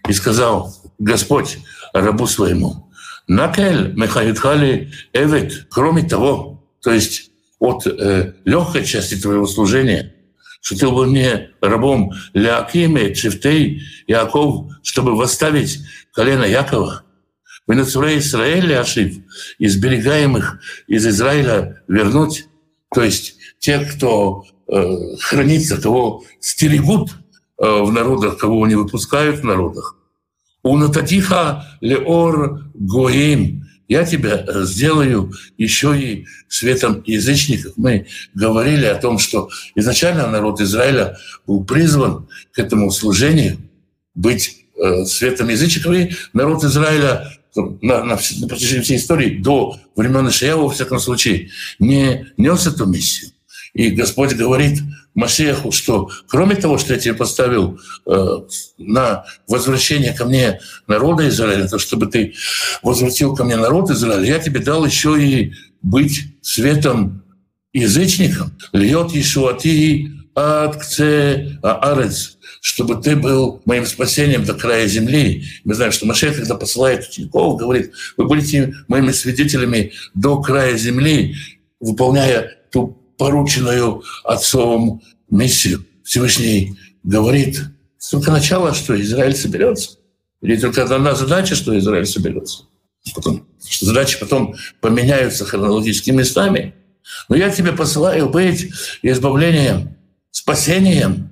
и 0.08 0.12
сказал, 0.12 0.74
Господь 0.98 1.58
рабу 1.92 2.26
своему, 2.26 2.90
Накель 3.26 3.92
Мехаидхали 3.94 4.92
Эвет, 5.12 5.66
кроме 5.70 6.02
того, 6.02 6.64
то 6.82 6.92
есть 6.92 7.30
от 7.58 7.86
э, 7.86 8.34
легкой 8.44 8.84
части 8.84 9.16
твоего 9.16 9.46
служения, 9.46 10.14
что 10.60 10.78
ты 10.78 10.86
был 10.88 11.06
не 11.06 11.50
рабом 11.60 12.12
Леакиме, 12.34 13.14
Чифтей, 13.14 13.82
Яков, 14.06 14.66
чтобы 14.82 15.16
восставить 15.16 15.80
колено 16.12 16.44
Якова. 16.44 17.02
На 17.66 17.80
Израиля 17.82 18.80
ошиб, 18.80 19.24
из 19.58 19.76
берегаемых 19.76 20.60
из 20.86 21.06
Израиля 21.06 21.82
вернуть. 21.88 22.46
То 22.94 23.02
есть 23.02 23.36
те, 23.58 23.80
кто 23.80 24.44
э, 24.68 25.16
хранится, 25.20 25.80
кого 25.80 26.24
стерегут 26.40 27.10
э, 27.58 27.66
в 27.66 27.90
народах, 27.92 28.38
кого 28.38 28.66
не 28.66 28.76
выпускают 28.76 29.40
в 29.40 29.44
народах. 29.44 29.96
У 30.62 30.76
Нататиха 30.76 31.64
Леор 31.80 32.62
Гоим 32.74 33.66
я 33.88 34.04
тебя 34.04 34.44
сделаю 34.64 35.32
еще 35.56 35.98
и 35.98 36.26
светом 36.48 37.02
язычников. 37.06 37.72
Мы 37.76 38.06
говорили 38.34 38.84
о 38.86 38.96
том, 38.96 39.18
что 39.18 39.48
изначально 39.74 40.28
народ 40.28 40.60
Израиля 40.60 41.16
был 41.46 41.64
призван 41.64 42.28
к 42.52 42.58
этому 42.58 42.90
служению, 42.90 43.58
быть 44.14 44.66
э, 44.76 45.04
светом 45.04 45.48
язычников. 45.48 45.92
И 45.94 46.10
народ 46.32 46.64
Израиля 46.64 47.32
на, 47.56 48.04
на, 48.04 48.04
на 48.04 48.48
протяжении 48.48 48.82
всей 48.82 48.96
истории, 48.96 49.38
до 49.38 49.76
времен 49.94 50.28
Ишаява, 50.28 50.62
во 50.62 50.70
всяком 50.70 50.98
случае, 50.98 51.50
не 51.78 52.26
нес 52.36 52.66
эту 52.66 52.86
миссию. 52.86 53.30
И 53.74 53.90
Господь 53.90 54.32
говорит 54.32 54.80
Машеху, 55.14 55.70
что 55.70 56.10
кроме 56.28 56.56
того, 56.56 56.78
что 56.78 56.94
я 56.94 57.00
тебе 57.00 57.14
поставил 57.14 57.78
э, 58.06 58.38
на 58.78 59.24
возвращение 59.46 60.14
ко 60.14 60.24
мне 60.24 60.60
народа 60.86 61.28
Израиля, 61.28 61.68
то 61.68 61.78
чтобы 61.78 62.06
ты 62.06 62.34
возвратил 62.82 63.34
ко 63.34 63.44
мне 63.44 63.56
народ 63.56 63.90
Израиля, 63.90 64.24
я 64.24 64.38
тебе 64.38 64.60
дал 64.60 64.86
еще 64.86 65.22
и 65.22 65.52
быть 65.82 66.22
светом 66.40 67.22
язычникам. 67.74 68.56
Льет 68.72 69.14
Ишуати 69.14 70.10
от 70.36 70.76
кце 70.76 71.58
арец, 71.62 72.36
чтобы 72.60 72.96
ты 72.96 73.16
был 73.16 73.62
моим 73.64 73.86
спасением 73.86 74.44
до 74.44 74.52
края 74.52 74.86
земли. 74.86 75.44
Мы 75.64 75.74
знаем, 75.74 75.92
что 75.92 76.04
Машех, 76.04 76.36
когда 76.36 76.54
посылает 76.56 77.08
учеников, 77.08 77.58
говорит, 77.58 77.92
вы 78.18 78.26
будете 78.26 78.74
моими 78.86 79.12
свидетелями 79.12 79.92
до 80.14 80.40
края 80.42 80.76
земли, 80.76 81.34
выполняя 81.80 82.52
ту 82.70 82.98
порученную 83.16 84.02
отцом 84.24 85.02
миссию. 85.30 85.86
Всевышний 86.04 86.76
говорит, 87.02 87.62
только 88.10 88.30
начало, 88.30 88.74
что 88.74 89.00
Израиль 89.00 89.34
соберется. 89.34 89.92
Или 90.42 90.58
только 90.58 90.82
одна 90.82 91.14
задача, 91.14 91.54
что 91.54 91.76
Израиль 91.78 92.04
соберется. 92.06 92.64
Потом, 93.14 93.48
что 93.66 93.86
задачи 93.86 94.18
потом 94.20 94.54
поменяются 94.82 95.46
хронологическими 95.46 96.16
местами. 96.18 96.74
Но 97.30 97.36
я 97.36 97.48
тебе 97.48 97.72
посылаю 97.72 98.28
быть 98.28 98.70
избавлением, 99.00 99.95
спасением 100.36 101.30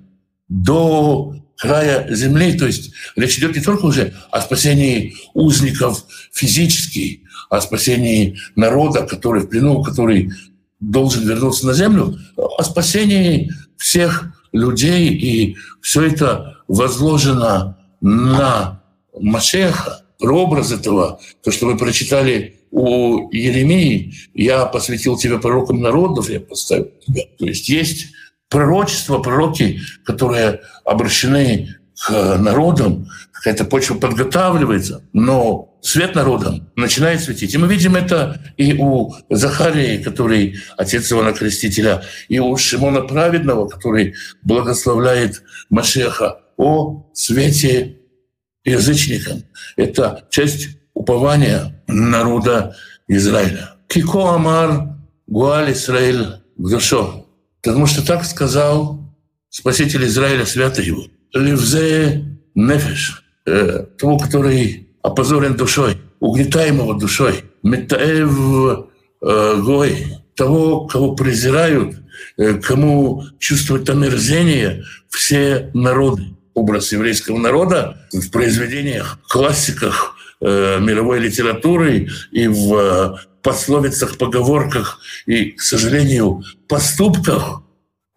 до 0.48 1.34
края 1.58 2.06
земли. 2.14 2.54
То 2.54 2.66
есть 2.66 2.92
речь 3.16 3.38
идет 3.38 3.54
не 3.54 3.62
только 3.62 3.84
уже 3.84 4.14
о 4.30 4.40
спасении 4.40 5.14
узников 5.34 6.04
физически, 6.32 7.22
о 7.50 7.60
спасении 7.60 8.38
народа, 8.56 9.02
который 9.02 9.42
в 9.42 9.48
плену, 9.48 9.82
который 9.82 10.30
должен 10.80 11.28
вернуться 11.28 11.66
на 11.66 11.74
землю, 11.74 12.18
о 12.36 12.62
спасении 12.64 13.52
всех 13.76 14.32
людей, 14.52 15.10
и 15.10 15.56
все 15.82 16.04
это 16.04 16.56
возложено 16.66 17.76
на 18.00 18.82
Машеха. 19.20 20.02
Прообраз 20.18 20.72
этого, 20.72 21.20
то, 21.42 21.50
что 21.50 21.66
вы 21.66 21.76
прочитали 21.76 22.56
у 22.70 23.30
Еремии, 23.32 24.14
я 24.32 24.64
посвятил 24.64 25.18
тебя 25.18 25.38
пророкам 25.38 25.82
народов, 25.82 26.30
я 26.30 26.40
поставил 26.40 26.90
тебя. 27.06 27.24
То 27.38 27.44
есть 27.44 27.68
есть 27.68 28.06
пророчества, 28.54 29.18
пророки, 29.18 29.80
которые 30.04 30.60
обращены 30.84 31.74
к 32.06 32.38
народам, 32.38 33.08
какая-то 33.32 33.64
почва 33.64 33.96
подготавливается, 33.96 35.02
но 35.12 35.76
свет 35.82 36.14
народом 36.14 36.70
начинает 36.76 37.20
светить. 37.20 37.52
И 37.52 37.58
мы 37.58 37.66
видим 37.66 37.96
это 37.96 38.40
и 38.56 38.74
у 38.74 39.12
Захарии, 39.28 40.00
который 40.00 40.54
отец 40.76 41.10
Ивана 41.10 41.32
Крестителя, 41.32 42.04
и 42.28 42.38
у 42.38 42.56
Шимона 42.56 43.00
Праведного, 43.00 43.68
который 43.68 44.14
благословляет 44.42 45.42
Машеха 45.68 46.38
о 46.56 47.10
свете 47.12 47.96
язычникам. 48.64 49.42
Это 49.76 50.28
часть 50.30 50.68
упования 50.94 51.82
народа 51.88 52.76
Израиля. 53.08 53.74
Кико 53.88 54.36
Амар 54.36 54.94
Гуаль 55.26 55.72
Израиль 55.72 56.36
Гдушо. 56.56 57.23
Потому 57.64 57.87
что 57.87 58.07
так 58.07 58.24
сказал 58.24 59.00
Спаситель 59.48 60.05
Израиля, 60.05 60.44
свято 60.44 60.83
его. 60.83 61.07
Левзе 61.33 62.24
нефеш, 62.55 63.24
э, 63.46 63.87
того, 63.98 64.18
который 64.18 64.88
опозорен 65.03 65.57
душой, 65.57 65.96
угнетаемого 66.20 66.98
душой, 66.98 67.44
метаев 67.62 68.87
э, 69.22 69.61
гой, 69.62 70.07
того, 70.37 70.87
кого 70.87 71.14
презирают, 71.14 71.96
э, 72.37 72.55
кому 72.55 73.24
чувствуют 73.38 73.88
омерзение 73.88 74.85
все 75.09 75.70
народы. 75.72 76.24
Образ 76.53 76.92
еврейского 76.92 77.38
народа 77.38 78.07
в 78.12 78.31
произведениях, 78.31 79.18
классиках 79.29 80.16
мировой 80.40 81.20
литературы 81.20 82.09
и 82.31 82.46
в 82.48 83.18
пословицах, 83.44 84.18
поговорках 84.18 84.98
и, 85.26 85.52
к 85.52 85.61
сожалению, 85.61 86.42
поступках 86.66 87.62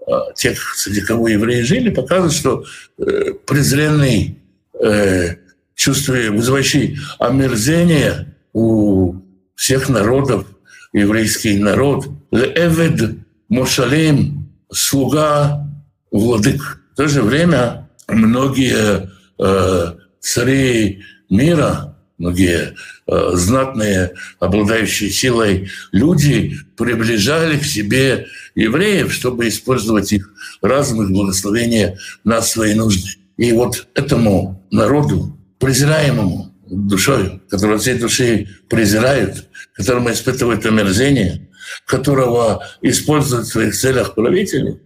э, 0.07 0.11
тех, 0.35 0.75
среди 0.75 1.01
кого 1.01 1.27
евреи 1.27 1.61
жили, 1.61 1.89
показывают, 1.91 2.33
что 2.33 2.63
э, 2.97 3.33
презренный, 3.45 4.39
э, 4.81 5.35
чувство, 5.75 6.13
вызывающий 6.13 6.97
омерзение 7.19 8.35
у 8.53 9.15
всех 9.53 9.89
народов, 9.89 10.45
еврейский 10.93 11.59
народ, 11.59 12.07
«Леэвед 12.31 13.17
Мошалим»— 13.49 14.49
слуга 14.71 15.67
владык. 16.11 16.81
В 16.93 16.95
то 16.95 17.07
же 17.07 17.21
время 17.21 17.89
многие 18.07 19.09
э, 19.39 19.93
цари 20.21 21.03
мира, 21.29 21.96
многие 22.17 22.75
э, 23.07 23.31
знатные, 23.33 24.13
обладающие 24.39 25.09
силой 25.09 25.69
люди 25.91 26.57
приближали 26.75 27.57
к 27.57 27.63
себе 27.63 28.27
евреев, 28.55 29.13
чтобы 29.13 29.47
использовать 29.47 30.11
их 30.13 30.33
разум, 30.61 31.03
их 31.03 31.11
благословение 31.11 31.97
на 32.23 32.41
свои 32.41 32.73
нужды. 32.73 33.09
И 33.37 33.51
вот 33.51 33.87
этому 33.93 34.65
народу, 34.71 35.37
презираемому 35.59 36.53
душой, 36.67 37.41
которого 37.49 37.77
всей 37.77 37.97
души 37.97 38.47
презирают, 38.67 39.47
которому 39.73 40.11
испытывают 40.11 40.65
омерзение, 40.65 41.49
которого 41.85 42.65
используют 42.81 43.45
в 43.45 43.51
своих 43.51 43.75
целях 43.75 44.15
правители, 44.15 44.81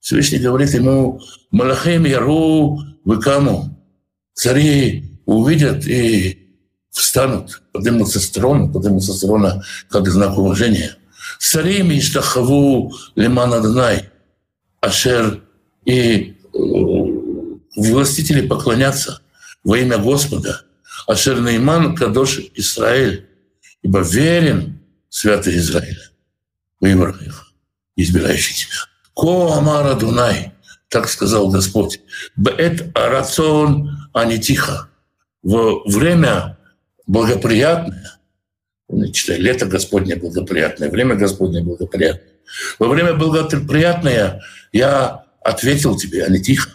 Всевышний 0.00 0.38
говорит 0.38 0.70
ему, 0.70 1.20
«Малахим 1.50 2.04
яру 2.04 2.78
выкаму». 3.04 3.72
Цари 4.34 5.18
увидят 5.24 5.86
и 5.86 6.45
встанут, 6.96 7.62
поднимутся 7.72 8.20
с 8.20 8.30
трона, 8.30 8.72
поднимутся 8.72 9.12
с 9.12 9.20
трона 9.20 9.62
как 9.90 10.08
знак 10.08 10.38
уважения. 10.38 10.96
Царим 11.38 11.90
иштахаву 11.92 12.92
лиман 13.14 13.52
Адонай, 13.52 14.08
ашер 14.80 15.42
и 15.84 16.36
э, 16.54 16.58
властители 17.76 18.46
поклонятся 18.46 19.20
во 19.62 19.76
имя 19.76 19.98
Господа, 19.98 20.62
ашер 21.06 21.40
наиман 21.40 21.94
кадош 21.94 22.40
Израиль, 22.54 23.26
ибо 23.82 24.00
верен 24.00 24.80
святый 25.10 25.56
Израиль, 25.58 26.00
выбор 26.80 27.14
их, 27.20 27.52
избирающий 27.96 28.54
тебя. 28.54 28.76
Ко 29.14 29.54
Амара 29.58 29.94
Дунай, 29.94 30.52
так 30.88 31.08
сказал 31.08 31.50
Господь. 31.50 32.00
Бет 32.36 32.90
рацион, 32.94 34.08
а 34.14 34.24
не 34.24 34.38
тихо. 34.38 34.88
В 35.42 35.82
время 35.86 36.55
благоприятное, 37.06 38.18
читай, 39.12 39.38
лето 39.38 39.66
Господне 39.66 40.16
благоприятное, 40.16 40.90
время 40.90 41.14
Господне 41.14 41.62
благоприятное. 41.62 42.34
Во 42.78 42.88
время 42.88 43.14
благоприятное 43.14 44.42
я 44.72 45.24
ответил 45.42 45.96
тебе, 45.96 46.24
а 46.24 46.30
не 46.30 46.40
тихо. 46.40 46.70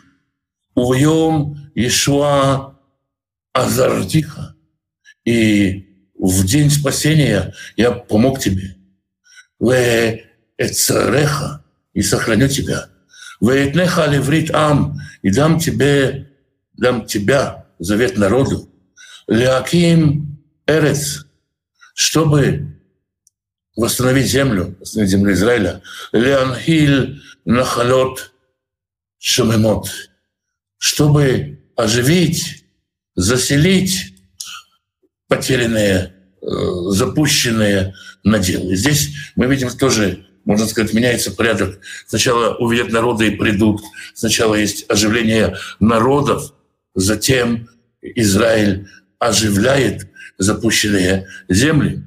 Увьем 0.76 1.72
Ишуа 1.76 2.78
Азар 3.54 4.06
тихо. 4.06 4.56
И 5.26 5.88
в 6.18 6.46
день 6.46 6.70
спасения 6.70 7.54
я 7.76 7.92
помог 7.92 8.40
тебе. 8.40 8.76
В 9.60 9.74
Эцареха 10.58 11.64
и 11.94 12.02
сохраню 12.02 12.48
тебя. 12.48 12.90
Вейтнеха 13.40 14.06
леврит 14.06 14.52
ам, 14.54 15.00
и 15.24 15.32
дам 15.32 15.60
тебе, 15.60 16.30
дам 16.74 17.06
тебя, 17.06 17.66
завет 17.80 18.18
народу, 18.18 18.71
леаким 19.32 20.44
эрец, 20.68 21.26
чтобы 21.94 22.76
восстановить 23.78 24.28
землю, 24.28 24.76
восстановить 24.78 25.12
землю 25.12 25.34
Израиля, 25.34 25.82
леанхиль 26.12 27.22
нахалот 27.46 28.34
шамемот, 29.20 29.90
чтобы 30.78 31.64
оживить, 31.78 32.66
заселить 33.16 34.16
потерянные, 35.30 36.14
э, 36.42 36.48
запущенные 36.90 37.96
наделы. 38.26 38.76
Здесь 38.76 39.12
мы 39.38 39.48
видим 39.48 39.70
тоже 39.70 40.28
можно 40.44 40.66
сказать, 40.66 40.94
меняется 40.94 41.32
порядок. 41.32 41.80
Сначала 42.08 42.56
увидят 42.56 42.92
народы 42.92 43.28
и 43.28 43.36
придут. 43.36 43.80
Сначала 44.16 44.56
есть 44.56 44.90
оживление 44.90 45.56
народов, 45.80 46.56
затем 46.96 47.70
Израиль 48.02 48.88
оживляет 49.22 50.08
запущенные 50.40 51.28
земли. 51.48 52.04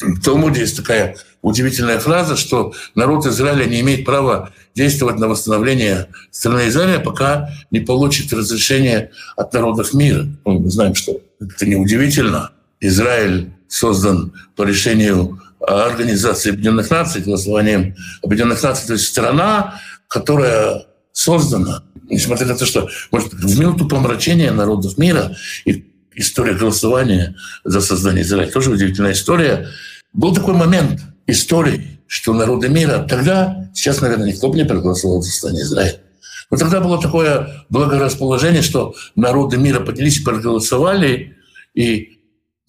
В 0.00 0.20
Талмуде 0.20 0.62
есть 0.62 0.76
такая 0.76 1.16
удивительная 1.40 2.00
фраза, 2.00 2.36
что 2.36 2.74
народ 2.96 3.24
Израиля 3.26 3.64
не 3.64 3.80
имеет 3.80 4.04
права 4.04 4.50
действовать 4.74 5.18
на 5.18 5.28
восстановление 5.28 6.08
страны 6.32 6.66
Израиля, 6.68 6.98
пока 6.98 7.50
не 7.70 7.78
получит 7.78 8.32
разрешение 8.32 9.12
от 9.36 9.52
народов 9.54 9.94
мира. 9.94 10.26
Ну, 10.44 10.58
мы 10.58 10.68
знаем, 10.68 10.96
что 10.96 11.20
это 11.40 11.64
не 11.64 11.76
удивительно. 11.76 12.50
Израиль 12.80 13.52
создан 13.68 14.32
по 14.56 14.64
решению 14.64 15.40
Организации 15.60 16.50
Объединенных 16.50 16.90
Наций, 16.90 17.22
голосованием 17.22 17.94
Объединенных 18.24 18.60
Наций, 18.64 18.88
то 18.88 18.92
есть 18.94 19.06
страна, 19.06 19.80
которая 20.08 20.86
создана, 21.12 21.84
несмотря 22.10 22.46
на 22.46 22.56
то, 22.56 22.66
что 22.66 22.88
может, 23.12 23.32
в 23.32 23.60
минуту 23.60 23.86
помрачения 23.86 24.50
народов 24.50 24.98
мира 24.98 25.36
и 25.64 25.91
история 26.14 26.54
голосования 26.54 27.36
за 27.64 27.80
создание 27.80 28.22
Израиля, 28.22 28.50
тоже 28.50 28.70
удивительная 28.70 29.12
история. 29.12 29.68
Был 30.12 30.34
такой 30.34 30.54
момент 30.54 31.00
истории, 31.26 32.00
что 32.06 32.34
народы 32.34 32.68
мира 32.68 33.06
тогда, 33.08 33.70
сейчас, 33.74 34.00
наверное, 34.00 34.28
никто 34.28 34.48
бы 34.48 34.56
не 34.56 34.64
проголосовал 34.64 35.22
за 35.22 35.30
создание 35.30 35.62
Израиля, 35.62 36.00
но 36.50 36.56
тогда 36.56 36.80
было 36.80 37.00
такое 37.00 37.64
благорасположение, 37.70 38.62
что 38.62 38.94
народы 39.16 39.56
мира 39.56 39.80
поднялись 39.80 40.20
проголосовали, 40.20 41.36
и 41.74 42.12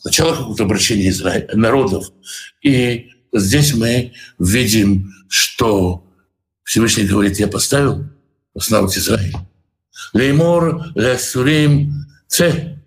Сначала 0.03 0.35
какое-то 0.35 0.63
обращение 0.65 1.09
Израиля, 1.11 1.47
народов. 1.53 2.11
И 2.61 3.11
здесь 3.31 3.73
мы 3.73 4.11
видим, 4.37 5.13
что 5.29 6.05
Всевышний 6.63 7.05
говорит, 7.05 7.39
я 7.39 7.47
поставил 7.47 8.03
основать 8.53 8.97
Израиль. 8.97 9.33
Леймор, 10.13 10.87
лесурим, 10.95 12.05
це. 12.27 12.77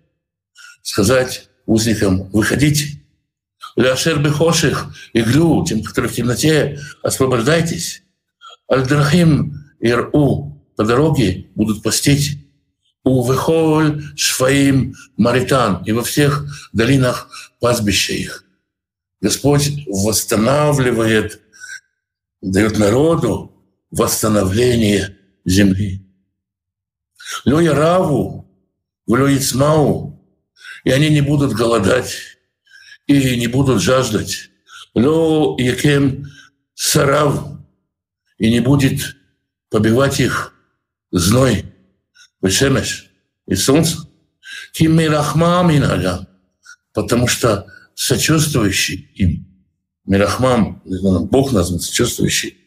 Сказать 0.87 1.49
узникам, 1.65 2.29
выходите. 2.29 3.01
Ляшер 3.75 4.19
бехоших, 4.23 4.87
иглю, 5.11 5.65
тем, 5.65 5.83
которые 5.83 6.09
в 6.09 6.15
темноте, 6.15 6.79
освобождайтесь. 7.03 8.03
Альдрахим 8.69 9.65
иру, 9.81 10.63
по 10.77 10.85
дороге 10.85 11.47
будут 11.55 11.83
постить 11.83 12.39
у 13.03 13.29
Вехоль 13.29 14.01
Шфаим 14.15 14.95
Маритан 15.17 15.83
и 15.83 15.91
во 15.91 16.03
всех 16.03 16.45
долинах 16.71 17.29
пастбища 17.59 18.13
их. 18.13 18.45
Господь 19.19 19.69
восстанавливает, 19.87 21.41
дает 22.41 22.79
народу 22.79 23.51
восстановление 23.91 25.17
земли. 25.43 26.01
Лёя 27.43 27.73
Раву, 27.73 28.49
в 29.05 29.39
Цмау, 29.39 30.06
и 30.87 30.89
они 30.89 31.09
не 31.09 31.19
будут 31.19 31.51
голодать, 31.51 32.15
и 33.07 33.37
не 33.37 33.47
будут 33.47 33.81
жаждать. 33.81 34.49
Ло 34.93 35.57
Якем 35.59 36.27
Сарав, 36.75 37.45
и 38.37 38.49
не 38.49 38.61
будет 38.61 39.17
побивать 39.69 40.21
их 40.21 40.53
зной– 41.11 41.65
Бешемеш 42.41 43.11
и 43.47 43.55
солнце. 43.55 43.97
Кимирахма 44.71 45.61
минага, 45.63 46.25
потому 46.93 47.27
что 47.27 47.67
сочувствующий 47.93 49.11
им, 49.15 49.45
Мирахмам, 50.05 50.81
Бог 50.85 51.51
назван 51.51 51.81
сочувствующий, 51.81 52.57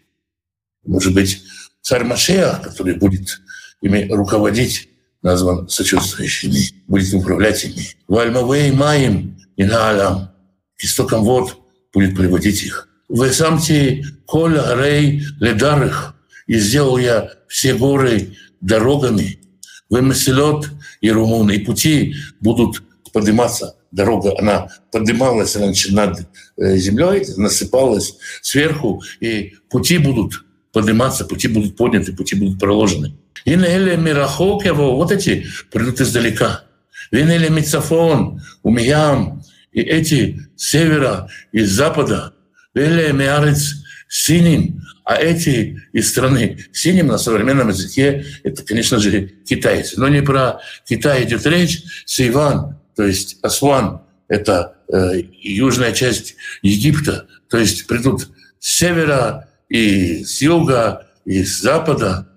может 0.84 1.14
быть, 1.14 1.42
царь 1.80 2.04
Машея, 2.04 2.60
который 2.62 2.96
будет 2.96 3.40
ими 3.80 4.12
руководить, 4.12 4.89
назван 5.22 5.68
сочувствующими, 5.68 6.70
будет 6.86 7.12
управлять 7.14 7.64
ими. 7.64 7.96
Вальмавей 8.08 8.72
маем 8.72 9.38
и 9.56 9.64
наалам, 9.64 10.30
истоком 10.78 11.24
вод 11.24 11.58
будет 11.92 12.16
приводить 12.16 12.62
их. 12.62 12.88
Вы 13.08 13.32
самте 13.32 14.04
коль 14.26 14.58
рей 14.76 15.22
ледарых, 15.40 16.14
и 16.46 16.58
сделал 16.58 16.98
я 16.98 17.30
все 17.48 17.74
горы 17.74 18.36
дорогами, 18.60 19.40
вымеселет 19.88 20.70
и 21.00 21.10
румун, 21.10 21.50
и 21.50 21.58
пути 21.58 22.14
будут 22.40 22.82
подниматься. 23.12 23.76
Дорога, 23.90 24.38
она 24.38 24.68
поднималась 24.92 25.56
раньше 25.56 25.92
над 25.92 26.28
э, 26.56 26.76
землей, 26.76 27.26
насыпалась 27.36 28.16
сверху, 28.40 29.02
и 29.18 29.54
пути 29.68 29.98
будут 29.98 30.44
подниматься, 30.72 31.24
пути 31.24 31.48
будут 31.48 31.76
подняты, 31.76 32.12
пути 32.12 32.36
будут 32.36 32.60
проложены. 32.60 33.16
И 33.44 33.56
на 33.56 33.64
Эле 33.64 33.96
Мирахок 33.96 34.64
его, 34.64 34.96
вот 34.96 35.12
эти 35.12 35.46
придут 35.70 36.00
издалека. 36.00 36.64
Венеле 37.10 37.50
Мицафон, 37.50 38.40
Умиям, 38.62 39.42
и 39.72 39.80
эти 39.80 40.40
с 40.56 40.70
севера 40.70 41.28
и 41.52 41.60
с 41.62 41.70
запада, 41.70 42.34
Веле 42.74 43.12
Миарец 43.12 43.74
Синим, 44.08 44.82
а 45.04 45.16
эти 45.16 45.80
из 45.92 46.10
страны 46.10 46.58
Синим 46.72 47.08
на 47.08 47.18
современном 47.18 47.68
языке, 47.68 48.24
это, 48.42 48.62
конечно 48.62 48.98
же, 48.98 49.28
китайцы. 49.46 49.98
Но 49.98 50.08
не 50.08 50.22
про 50.22 50.60
Китай 50.86 51.24
идет 51.24 51.46
речь, 51.46 51.82
Сейван, 52.06 52.78
то 52.96 53.04
есть 53.04 53.38
Асван, 53.42 54.02
это 54.28 54.76
э, 54.92 55.22
южная 55.42 55.92
часть 55.92 56.36
Египта, 56.62 57.26
то 57.48 57.58
есть 57.58 57.86
придут 57.86 58.28
с 58.58 58.78
севера 58.78 59.48
и 59.68 60.24
с 60.24 60.42
юга, 60.42 61.06
и 61.24 61.44
с 61.44 61.60
запада. 61.60 62.28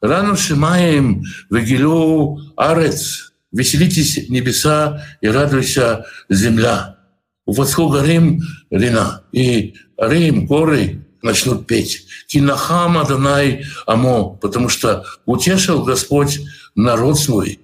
Рану 0.00 0.36
Шимаем, 0.36 1.22
Вегилю 1.50 2.38
Арец, 2.56 3.32
веселитесь 3.52 4.28
небеса 4.28 5.04
и 5.20 5.28
радуйся 5.28 6.04
земля. 6.28 6.98
У 7.46 7.52
Рим 7.52 8.42
Рина 8.70 9.24
и 9.32 9.74
Рим, 9.96 10.46
горы 10.46 11.06
начнут 11.22 11.66
петь. 11.66 12.06
Кинахам 12.26 12.98
Адонай 12.98 13.64
Амо, 13.86 14.36
потому 14.36 14.68
что 14.68 15.04
утешил 15.24 15.84
Господь 15.84 16.40
народ 16.74 17.18
свой. 17.18 17.60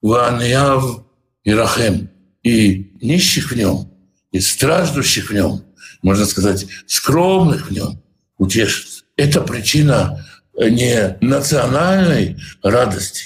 Вааньяв 0.00 1.04
и 1.44 1.52
Рахем, 1.52 2.08
и 2.42 2.92
нищих 3.02 3.52
в 3.52 3.56
нем, 3.56 3.92
и 4.32 4.40
страждущих 4.40 5.30
в 5.30 5.34
нем, 5.34 5.62
можно 6.02 6.24
сказать, 6.24 6.66
скромных 6.86 7.68
в 7.68 7.72
нем 7.72 8.02
утешит. 8.38 9.04
Это 9.16 9.42
причина 9.42 10.24
не 10.68 11.16
национальной 11.20 12.36
радости, 12.62 13.24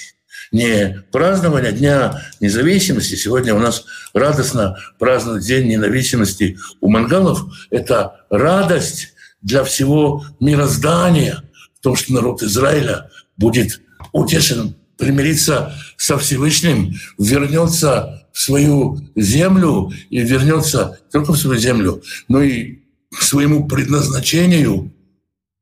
не 0.51 1.03
празднования 1.11 1.71
Дня 1.71 2.21
независимости. 2.39 3.15
Сегодня 3.15 3.53
у 3.53 3.59
нас 3.59 3.85
радостно 4.13 4.77
празднуют 4.99 5.43
День 5.43 5.67
независимости 5.67 6.57
у 6.79 6.89
монголов. 6.89 7.45
Это 7.69 8.25
радость 8.29 9.13
для 9.41 9.63
всего 9.63 10.25
мироздания 10.39 11.43
в 11.77 11.83
том, 11.83 11.95
что 11.95 12.13
народ 12.13 12.41
Израиля 12.41 13.09
будет 13.37 13.81
утешен, 14.13 14.75
примириться 14.97 15.73
со 15.97 16.17
Всевышним, 16.17 16.95
вернется 17.19 18.27
в 18.31 18.39
свою 18.39 18.99
землю 19.15 19.91
и 20.09 20.19
вернется 20.19 20.99
не 21.05 21.11
только 21.11 21.33
в 21.33 21.37
свою 21.37 21.59
землю, 21.59 22.01
но 22.27 22.41
и 22.41 22.79
к 23.13 23.21
своему 23.21 23.67
предназначению 23.67 24.94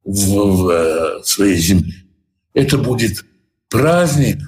в, 0.03 0.65
в 0.65 0.69
э, 0.69 1.23
своей 1.23 1.57
земле. 1.57 1.93
Это 2.53 2.77
будет 2.77 3.25
праздник 3.69 4.39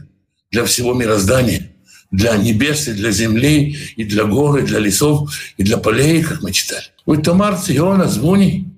для 0.52 0.66
всего 0.66 0.94
мироздания, 0.94 1.72
для 2.12 2.38
небес 2.38 2.88
и 2.88 2.94
для 2.94 3.12
земли, 3.12 3.78
и 3.96 4.04
для 4.04 4.26
гор, 4.26 4.60
и 4.60 4.62
для 4.62 4.80
лесов, 4.80 5.34
и 5.58 5.64
для 5.64 5.78
полей, 5.78 6.24
как 6.24 6.42
мы 6.42 6.52
читали. 6.52 6.86
Вы 7.06 7.18
Тамар 7.18 7.58
Циона 7.58 8.08
Звуни, 8.08 8.76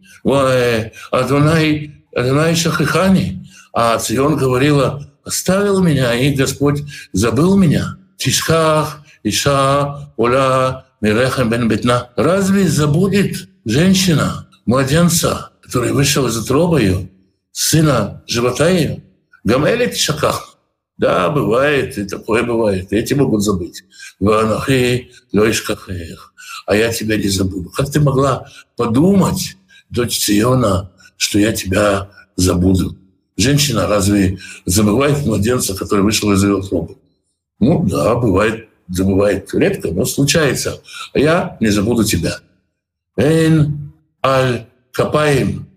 Адонай, 1.12 1.94
Адонай 2.16 2.56
Шахихани. 2.56 3.48
А 3.74 3.98
Цион 4.00 4.38
говорила, 4.38 5.12
оставил 5.24 5.82
меня, 5.82 6.14
и 6.16 6.34
Господь 6.34 6.82
забыл 7.14 7.58
меня. 7.58 7.98
Тишках, 8.18 9.04
Иша, 9.24 10.12
Уля, 10.18 10.86
Мирехем 11.02 11.50
бен 11.50 11.68
Бетна. 11.68 12.10
Разве 12.16 12.68
забудет 12.68 13.48
женщина, 13.66 14.48
младенца, 14.66 15.52
который 15.68 15.92
вышел 15.92 16.26
из 16.28 16.38
утробы 16.38 16.82
ее, 16.82 17.10
сына 17.52 18.24
живота 18.26 18.70
ее? 18.70 19.04
Гамели 19.44 19.92
Тишаках. 19.92 20.58
Да, 20.98 21.30
бывает, 21.30 21.98
и 21.98 22.06
такое 22.06 22.44
бывает. 22.44 22.92
Эти 22.92 23.14
могут 23.14 23.44
забыть. 23.44 23.84
Ванахи, 24.20 25.12
Лёшкахех. 25.32 26.34
А 26.66 26.76
я 26.76 26.92
тебя 26.92 27.18
не 27.18 27.28
забуду. 27.28 27.70
Как 27.70 27.92
ты 27.92 28.00
могла 28.00 28.48
подумать, 28.78 29.58
дочь 29.90 30.20
Циона, 30.20 30.92
что 31.18 31.38
я 31.38 31.52
тебя 31.52 32.10
забуду? 32.36 32.98
Женщина 33.36 33.88
разве 33.88 34.40
забывает 34.66 35.24
младенца, 35.26 35.76
который 35.76 36.02
вышел 36.02 36.32
из 36.32 36.44
ее 36.44 36.56
утробы? 36.56 36.96
Ну 37.60 37.86
да, 37.86 38.16
бывает, 38.16 38.70
забывает 38.88 39.54
редко, 39.54 39.92
но 39.92 40.06
случается. 40.06 40.82
А 41.14 41.20
я 41.20 41.58
не 41.60 41.68
забуду 41.68 42.04
тебя. 42.06 42.40
Эйн 43.18 43.92
аль 44.26 44.67
капаим 44.98 45.70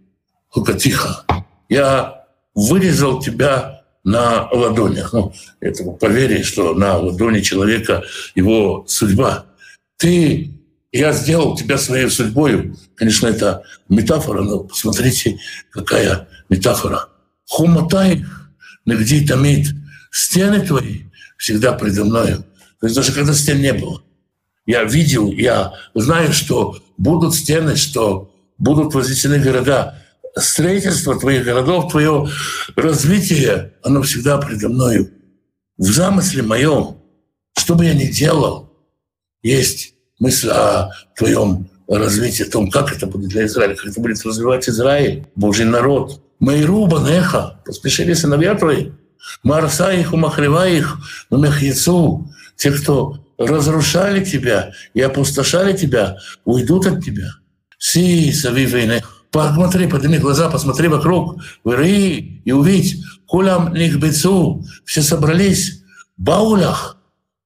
хукатиха. 0.49 1.27
Я 1.69 2.25
вырезал 2.55 3.21
тебя 3.21 3.83
на 4.03 4.49
ладонях. 4.51 5.13
Ну, 5.13 5.35
это 5.61 5.85
поверие, 5.85 6.43
что 6.43 6.73
на 6.73 6.97
ладони 6.97 7.41
человека 7.41 8.03
его 8.35 8.87
судьба. 8.89 9.45
Ты, 9.99 10.53
я 10.91 11.13
сделал 11.13 11.55
тебя 11.55 11.77
своей 11.77 12.09
судьбой. 12.09 12.73
Конечно, 12.95 13.27
это 13.27 13.63
метафора, 13.91 14.41
но 14.41 14.61
посмотрите, 14.61 15.39
какая 15.71 16.27
метафора. 16.49 17.11
Хуматай, 17.47 18.25
где 18.87 19.27
тамид, 19.27 19.69
стены 20.11 20.67
твои 20.67 21.03
всегда 21.37 21.75
предо 21.75 22.07
мною. 22.07 22.39
То 22.81 22.87
есть 22.87 22.97
даже 22.97 23.13
когда 23.13 23.35
стен 23.35 23.61
не 23.61 23.75
было. 23.75 24.03
Я 24.65 24.85
видел, 24.85 25.31
я 25.31 25.75
знаю, 25.95 26.33
что 26.33 26.83
будут 26.97 27.35
стены, 27.35 27.77
что 27.77 28.30
будут 28.61 28.95
возведены 28.95 29.41
города 29.41 29.97
строительство 30.37 31.19
твоих 31.19 31.45
городов, 31.45 31.91
твое 31.91 32.29
развитие, 32.77 33.73
оно 33.83 34.03
всегда 34.03 34.39
предо 34.39 34.69
мною. 34.69 35.11
В 35.77 35.91
замысле 35.91 36.43
моем, 36.43 36.99
что 37.59 37.75
бы 37.75 37.87
я 37.87 37.95
ни 37.95 38.05
делал, 38.05 38.73
есть 39.43 39.95
мысль 40.19 40.51
о 40.51 40.91
твоем 41.17 41.69
развитии, 41.89 42.45
о 42.45 42.51
том, 42.51 42.71
как 42.71 42.95
это 42.95 43.07
будет 43.07 43.31
для 43.31 43.47
Израиля, 43.47 43.75
как 43.75 43.87
это 43.87 44.01
будет 44.01 44.25
развивать 44.25 44.69
Израиль, 44.69 45.27
Божий 45.35 45.65
народ. 45.65 46.23
Майру 46.39 46.87
банеха, 46.87 47.61
поспешили 47.67 48.13
сыновья 48.13 48.55
твои, 48.55 48.93
Марса 49.43 49.93
их, 49.93 50.13
умахрева 50.13 50.69
их, 50.69 50.99
яйцу, 51.31 52.31
те, 52.57 52.71
кто 52.71 53.27
разрушали 53.37 54.25
тебя 54.25 54.73
и 54.95 55.01
опустошали 55.01 55.77
тебя, 55.77 56.19
уйдут 56.45 56.87
от 56.87 57.05
тебя. 57.05 57.40
Си, 57.81 58.33
сави 58.33 58.67
вейнех. 58.67 59.25
Посмотри, 59.31 59.89
подними 59.89 60.19
глаза, 60.19 60.51
посмотри 60.51 60.89
вокруг, 60.89 61.43
выри 61.65 62.43
и 62.45 62.53
увидь. 62.53 62.97
Кулям 63.27 63.75
лихбецу, 63.75 64.67
все 64.85 65.03
собрались, 65.03 65.83
баулях, 66.17 66.99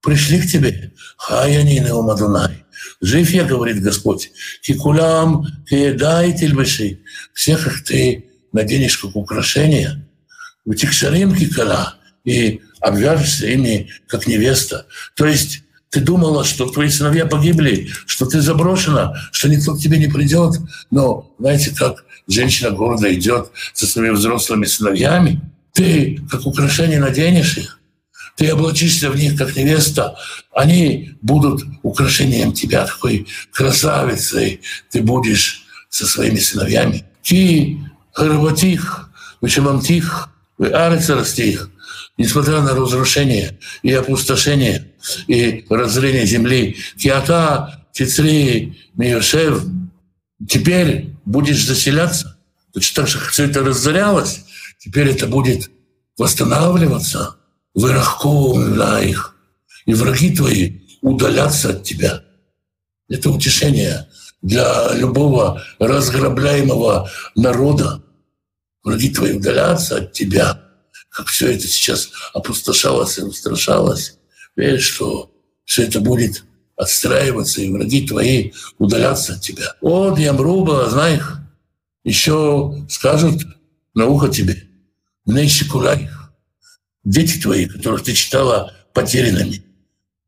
пришли 0.02 0.40
к 0.40 0.46
тебе. 0.46 0.92
Хаянины 1.16 1.92
умадунай. 1.92 2.64
Жив 3.00 3.30
я, 3.30 3.44
говорит 3.44 3.82
Господь. 3.82 4.32
Кикулям 4.62 5.46
кедай 5.68 6.36
тельбыши. 6.36 7.00
Всех 7.32 7.66
их 7.66 7.84
ты 7.84 8.26
наденешь 8.52 8.98
как 8.98 9.14
украшение. 9.14 10.06
Втикшарим 10.66 11.34
кикала. 11.34 11.94
И 12.24 12.62
обвяжешься 12.80 13.46
ими, 13.46 13.90
как 14.08 14.26
невеста. 14.26 14.86
То 15.14 15.26
есть 15.26 15.63
ты 15.94 16.00
думала, 16.00 16.42
что 16.42 16.66
твои 16.66 16.88
сыновья 16.88 17.24
погибли, 17.24 17.88
что 18.04 18.26
ты 18.26 18.40
заброшена, 18.40 19.14
что 19.30 19.48
никто 19.48 19.76
к 19.76 19.80
тебе 19.80 19.96
не 19.96 20.08
придет. 20.08 20.58
Но 20.90 21.32
знаете, 21.38 21.72
как 21.72 22.04
женщина 22.26 22.70
города 22.72 23.14
идет 23.14 23.52
со 23.74 23.86
своими 23.86 24.12
взрослыми 24.12 24.64
сыновьями, 24.64 25.40
ты 25.72 26.20
как 26.28 26.46
украшение 26.46 26.98
наденешь 26.98 27.58
их, 27.58 27.78
ты 28.36 28.48
облачишься 28.48 29.08
в 29.08 29.14
них 29.14 29.38
как 29.38 29.54
невеста, 29.54 30.16
они 30.52 31.12
будут 31.22 31.62
украшением 31.84 32.52
тебя, 32.52 32.86
такой 32.86 33.28
красавицей 33.52 34.62
ты 34.90 35.00
будешь 35.00 35.62
со 35.90 36.08
своими 36.08 36.40
сыновьями. 36.40 37.04
Ти 37.22 37.78
харватих, 38.12 39.10
тих, 39.86 40.28
вы 40.58 40.70
арец 40.70 41.08
растих, 41.08 41.70
несмотря 42.18 42.62
на 42.62 42.74
разрушение 42.74 43.60
и 43.84 43.92
опустошение 43.92 44.90
и 45.26 45.64
разорение 45.68 46.26
земли, 46.26 46.76
Киата, 46.98 47.86
Тицри, 47.92 48.78
Миошев, 48.94 49.62
теперь 50.48 51.14
будешь 51.24 51.64
заселяться. 51.64 52.38
Точно 52.72 53.02
так 53.02 53.10
же 53.10 53.18
все 53.18 53.44
это 53.44 53.60
разорялось, 53.60 54.44
теперь 54.78 55.08
это 55.08 55.26
будет 55.26 55.70
восстанавливаться. 56.18 57.36
Вырахку 57.74 58.56
на 58.58 59.00
их. 59.00 59.34
И 59.84 59.94
враги 59.94 60.34
твои 60.34 60.80
удалятся 61.00 61.70
от 61.70 61.82
тебя. 61.82 62.22
Это 63.08 63.30
утешение 63.30 64.08
для 64.42 64.92
любого 64.94 65.62
разграбляемого 65.78 67.10
народа. 67.34 68.02
Враги 68.84 69.10
твои 69.10 69.32
удалятся 69.32 69.96
от 69.96 70.12
тебя– 70.12 70.60
как 71.14 71.28
все 71.28 71.52
это 71.52 71.66
сейчас 71.68 72.10
опустошалось 72.32 73.18
и 73.18 73.22
устрашалось. 73.22 74.18
Верь, 74.56 74.80
что 74.80 75.30
все 75.64 75.84
это 75.84 76.00
будет 76.00 76.44
отстраиваться, 76.76 77.60
и 77.60 77.70
враги 77.70 78.06
твои 78.06 78.52
удалятся 78.78 79.34
от 79.34 79.40
тебя. 79.40 79.74
О, 79.80 80.16
Ямруба, 80.16 80.88
знай 80.90 81.16
их, 81.16 81.38
еще 82.02 82.84
скажут 82.88 83.42
на 83.94 84.06
ухо 84.06 84.28
тебе, 84.28 84.64
мне 85.24 85.48
Кулай, 85.70 86.10
дети 87.04 87.40
твои, 87.40 87.66
которых 87.66 88.02
ты 88.02 88.12
читала 88.12 88.72
потерянными. 88.92 89.62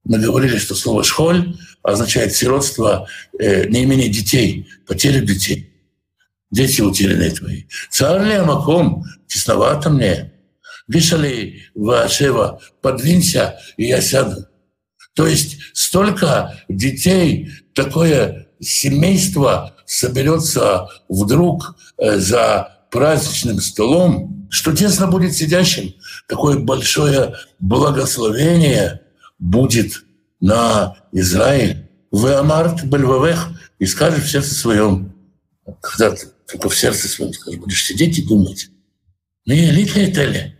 Мы 0.05 0.19
говорили, 0.19 0.57
что 0.59 0.75
слово 0.75 1.03
«шхоль» 1.03 1.57
означает 1.83 2.35
сиротство, 2.35 3.09
э, 3.39 3.67
не 3.67 3.83
имени 3.83 4.09
детей, 4.09 4.69
потерю 4.87 5.25
детей. 5.25 5.73
Дети 6.51 6.81
утерянные 6.81 7.33
твои. 7.33 7.65
Царь 7.91 8.25
ли 8.25 8.35
Амаком, 8.35 9.05
тесновато 9.27 9.91
мне. 9.91 10.33
Вишали 10.89 11.65
Вашева, 11.75 12.61
подвинься, 12.81 13.59
и 13.77 13.87
я 13.87 14.01
сяду. 14.01 14.47
То 15.15 15.27
есть 15.27 15.59
столько 15.73 16.63
детей, 16.69 17.51
такое 17.75 18.49
семейство 18.61 19.75
соберется 19.87 20.89
вдруг 21.09 21.77
э, 21.99 22.19
за 22.19 22.87
праздничным 22.91 23.61
столом, 23.61 24.47
что 24.51 24.75
тесно 24.75 25.07
будет 25.07 25.35
сидящим. 25.35 25.95
Такое 26.29 26.59
большое 26.59 27.35
благословение 27.59 29.03
будет 29.39 30.05
на 30.41 30.97
Израиль. 31.13 31.89
Вы 32.11 32.35
амарт 32.35 32.85
бельвавех 32.85 33.49
и 33.79 33.87
скажешь 33.87 34.25
в 34.25 34.31
сердце 34.31 34.55
своем, 34.55 35.15
когда 35.81 36.11
ты 36.11 36.27
только 36.51 36.69
в 36.69 36.77
сердце 36.77 37.09
своем 37.09 37.33
скажешь, 37.33 37.61
будешь 37.61 37.85
сидеть 37.85 38.19
и 38.19 38.27
думать, 38.27 38.71
не 39.47 39.69
элита 39.71 40.01
это 40.01 40.25
ли? 40.25 40.56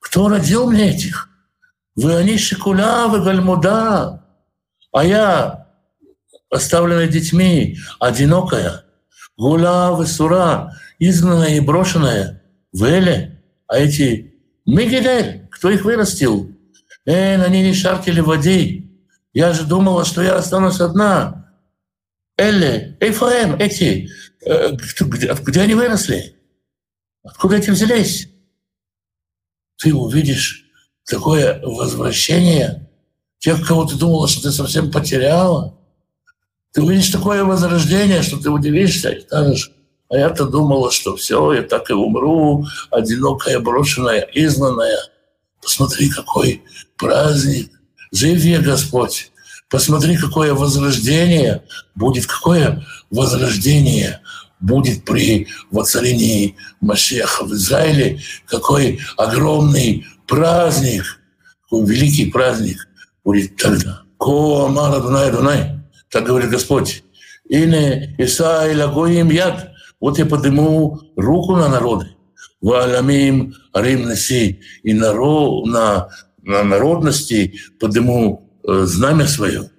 Кто 0.00 0.28
родил 0.28 0.70
мне 0.70 0.90
этих? 0.90 1.28
Вы 1.96 2.14
они 2.14 2.38
шикуля, 2.38 3.06
вы 3.08 3.22
гальмуда. 3.22 4.24
А 4.92 5.04
я, 5.04 5.66
оставленная 6.50 7.08
детьми, 7.08 7.78
одинокая, 7.98 8.84
гуля, 9.36 9.90
вы 9.90 10.06
сура, 10.06 10.74
изгнанная 10.98 11.56
и 11.56 11.60
брошенная, 11.60 12.42
в 12.72 12.84
Эле. 12.84 13.42
А 13.66 13.78
эти 13.78 14.34
Мегидель, 14.64 15.48
кто 15.50 15.70
их 15.70 15.84
вырастил? 15.84 16.54
Эй, 17.04 17.36
они 17.42 17.62
не 17.62 17.74
шаркили 17.74 18.20
в 18.20 18.26
воде. 18.26 18.84
Я 19.32 19.52
же 19.52 19.64
думала, 19.64 20.04
что 20.04 20.22
я 20.22 20.36
останусь 20.36 20.80
одна. 20.80 21.52
Элли, 22.36 22.96
Эйфаэм, 23.00 23.56
эти, 23.56 24.08
э, 24.44 24.70
где, 24.72 25.34
где 25.34 25.60
они 25.60 25.74
выросли? 25.74 26.36
Откуда 27.24 27.56
эти 27.56 27.70
взялись? 27.70 28.28
Ты 29.78 29.94
увидишь 29.94 30.64
такое 31.04 31.60
возвращение 31.62 32.88
тех, 33.38 33.66
кого 33.66 33.84
ты 33.84 33.96
думала, 33.96 34.28
что 34.28 34.42
ты 34.42 34.50
совсем 34.50 34.90
потеряла. 34.90 35.74
Ты 36.72 36.82
увидишь 36.82 37.10
такое 37.10 37.44
возрождение, 37.44 38.22
что 38.22 38.38
ты 38.38 38.50
удивишься 38.50 39.10
и 39.10 39.20
скажешь, 39.20 39.70
а 40.10 40.16
я-то 40.16 40.46
думала, 40.46 40.90
что 40.90 41.16
все, 41.16 41.52
я 41.52 41.62
так 41.62 41.90
и 41.90 41.92
умру, 41.92 42.66
одинокая, 42.90 43.60
брошенная, 43.60 44.28
изгнанная. 44.34 44.98
Посмотри, 45.62 46.08
какой 46.10 46.62
праздник. 46.96 47.70
Жив 48.12 48.42
я, 48.42 48.60
Господь. 48.60 49.30
Посмотри, 49.68 50.16
какое 50.16 50.54
возрождение 50.54 51.62
будет, 51.94 52.26
какое 52.26 52.86
возрождение 53.10 54.20
будет 54.60 55.04
при 55.04 55.48
воцарении 55.70 56.56
Машеха 56.80 57.44
в 57.44 57.52
Израиле, 57.52 58.20
какой 58.46 59.00
огромный 59.16 60.06
праздник, 60.26 61.20
какой 61.62 61.86
великий 61.86 62.30
праздник 62.30 62.88
будет 63.24 63.56
тогда. 63.56 64.02
Ко 64.18 64.66
Амара 64.66 65.00
Дунай 65.00 65.30
Дунай, 65.30 65.80
так 66.10 66.24
говорит 66.24 66.50
Господь. 66.50 67.04
Ине 67.48 68.14
Иса 68.18 68.70
и 68.70 68.76
Лагоим 68.76 69.30
Яд, 69.30 69.70
вот 70.00 70.18
я 70.18 70.26
подниму 70.26 71.00
руку 71.16 71.56
на 71.56 71.68
народы. 71.68 72.14
Валамим 72.60 73.54
Арим 73.72 74.02
Наси, 74.02 74.60
и 74.82 74.92
на, 74.92 75.12
на, 75.12 76.08
на 76.42 76.64
народности 76.64 77.54
подниму 77.78 78.50
э, 78.66 78.84
знамя 78.84 79.26
свое. 79.26 79.70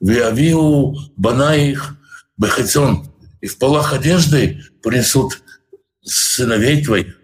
Виавиу 0.00 0.94
Банаих 1.16 1.96
Бехацон, 2.36 3.06
и 3.46 3.48
в 3.48 3.58
полах 3.58 3.92
одежды 3.92 4.64
принесут 4.82 5.40
сыновей 6.02 6.84
твоих, 6.84 7.14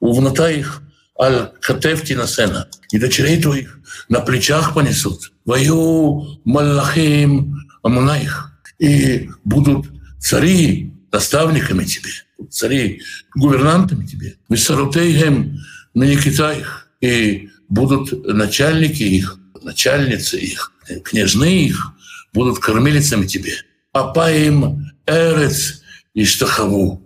увнута 0.00 0.50
их 0.50 0.82
аль 1.20 1.52
катефти 1.60 2.14
на 2.14 2.26
сена, 2.26 2.68
и 2.90 2.98
дочерей 2.98 3.40
твоих 3.40 3.78
на 4.08 4.18
плечах 4.18 4.74
понесут. 4.74 5.32
Вою 5.44 6.40
малахим 6.44 7.56
амунаих, 7.84 8.60
и 8.80 9.30
будут 9.44 9.86
цари 10.18 10.92
наставниками 11.12 11.84
тебе, 11.84 12.10
цари 12.50 13.02
гувернантами 13.36 14.04
тебе. 14.04 14.34
Висарутейхем 14.48 15.60
их, 15.94 16.88
и 17.00 17.50
будут 17.68 18.26
начальники 18.26 19.04
их, 19.04 19.38
начальницы 19.62 20.38
их, 20.38 20.72
княжны 21.04 21.66
их, 21.66 21.92
будут 22.32 22.58
кормилицами 22.58 23.26
тебе. 23.26 23.52
Апаим 23.92 24.87
эрец 25.08 25.82
и 26.14 26.24
штахаву. 26.24 27.02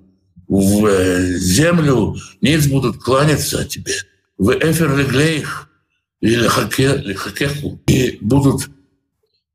В 0.49 0.87
э, 0.87 1.39
землю 1.39 2.17
ниц 2.41 2.67
будут 2.67 3.03
кланяться 3.03 3.65
тебе. 3.65 3.95
В 4.37 4.51
эфер 4.53 4.97
леглейх 4.97 5.71
и 6.21 6.35
лихакеху. 6.35 7.81
И 7.87 8.19
будут 8.21 8.69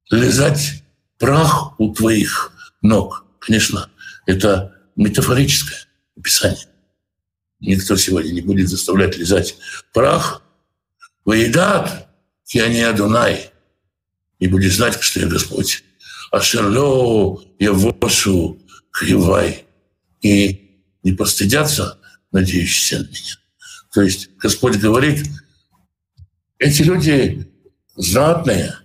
лизать 0.09 0.83
прах 1.17 1.79
у 1.79 1.93
твоих 1.93 2.51
ног. 2.81 3.25
Конечно, 3.39 3.89
это 4.25 4.73
метафорическое 4.95 5.85
описание. 6.17 6.67
Никто 7.59 7.95
сегодня 7.95 8.31
не 8.31 8.41
будет 8.41 8.69
заставлять 8.69 9.17
лизать 9.17 9.57
прах. 9.93 10.41
Выедат, 11.25 12.07
я 12.47 12.67
не 12.67 12.81
Адунай. 12.81 13.51
И 14.39 14.47
будешь 14.47 14.75
знать, 14.75 15.01
что 15.01 15.19
я 15.19 15.27
Господь. 15.27 15.83
Ашерло 16.31 17.41
Явошу 17.59 18.59
Кривай. 18.91 19.65
И 20.21 20.81
не 21.03 21.13
постыдятся 21.13 21.99
надеющиеся 22.31 22.99
на 22.99 23.07
меня. 23.07 23.35
То 23.93 24.01
есть 24.01 24.29
Господь 24.37 24.77
говорит, 24.77 25.25
эти 26.59 26.81
люди 26.81 27.47
знатные, 27.95 28.75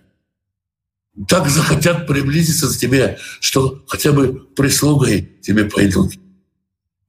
так 1.28 1.48
захотят 1.48 2.06
приблизиться 2.06 2.68
к 2.68 2.78
тебе, 2.78 3.18
что 3.40 3.82
хотя 3.86 4.12
бы 4.12 4.34
прислугой 4.54 5.38
тебе 5.42 5.66
пойдут. 5.66 6.14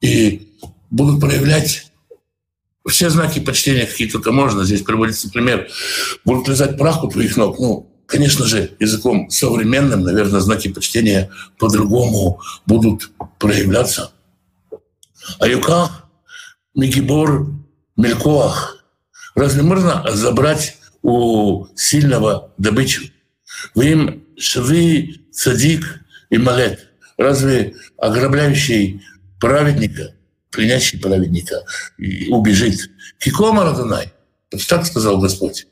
И 0.02 0.58
будут 0.90 1.22
проявлять 1.22 1.92
все 2.88 3.10
знаки 3.10 3.40
почтения, 3.40 3.86
какие 3.86 4.10
только 4.10 4.32
можно. 4.32 4.66
Здесь 4.66 4.82
приводится 4.82 5.30
пример. 5.30 5.70
Будут 6.26 6.50
лизать 6.50 6.78
прах 6.78 7.04
у 7.04 7.10
твоих 7.10 7.38
ног. 7.38 7.58
Ну, 7.60 7.93
Конечно 8.14 8.46
же, 8.46 8.76
языком 8.80 9.28
современным, 9.32 10.04
наверное, 10.04 10.40
знаки 10.40 10.68
почтения 10.68 11.32
по-другому 11.58 12.40
будут 12.68 13.10
проявляться. 13.40 14.12
А 15.40 15.48
юка, 15.48 15.90
мигибор, 16.76 17.48
мелькоах. 17.98 18.86
Разве 19.34 19.64
можно 19.64 20.06
забрать 20.14 20.78
у 21.02 21.66
сильного 21.76 22.52
добычу? 22.60 23.02
Вы 23.74 23.86
им 23.88 24.24
шви, 24.38 25.26
цадик 25.32 26.02
и 26.30 26.38
малет. 26.38 26.92
Разве 27.18 27.74
ограбляющий 27.98 29.02
праведника, 29.40 30.14
пленящий 30.52 31.00
праведника, 31.00 31.64
убежит? 32.30 32.92
Кикома 33.18 33.64
Радунай. 33.64 34.14
Так 34.68 34.86
сказал 34.86 35.18
Господь. 35.18 35.66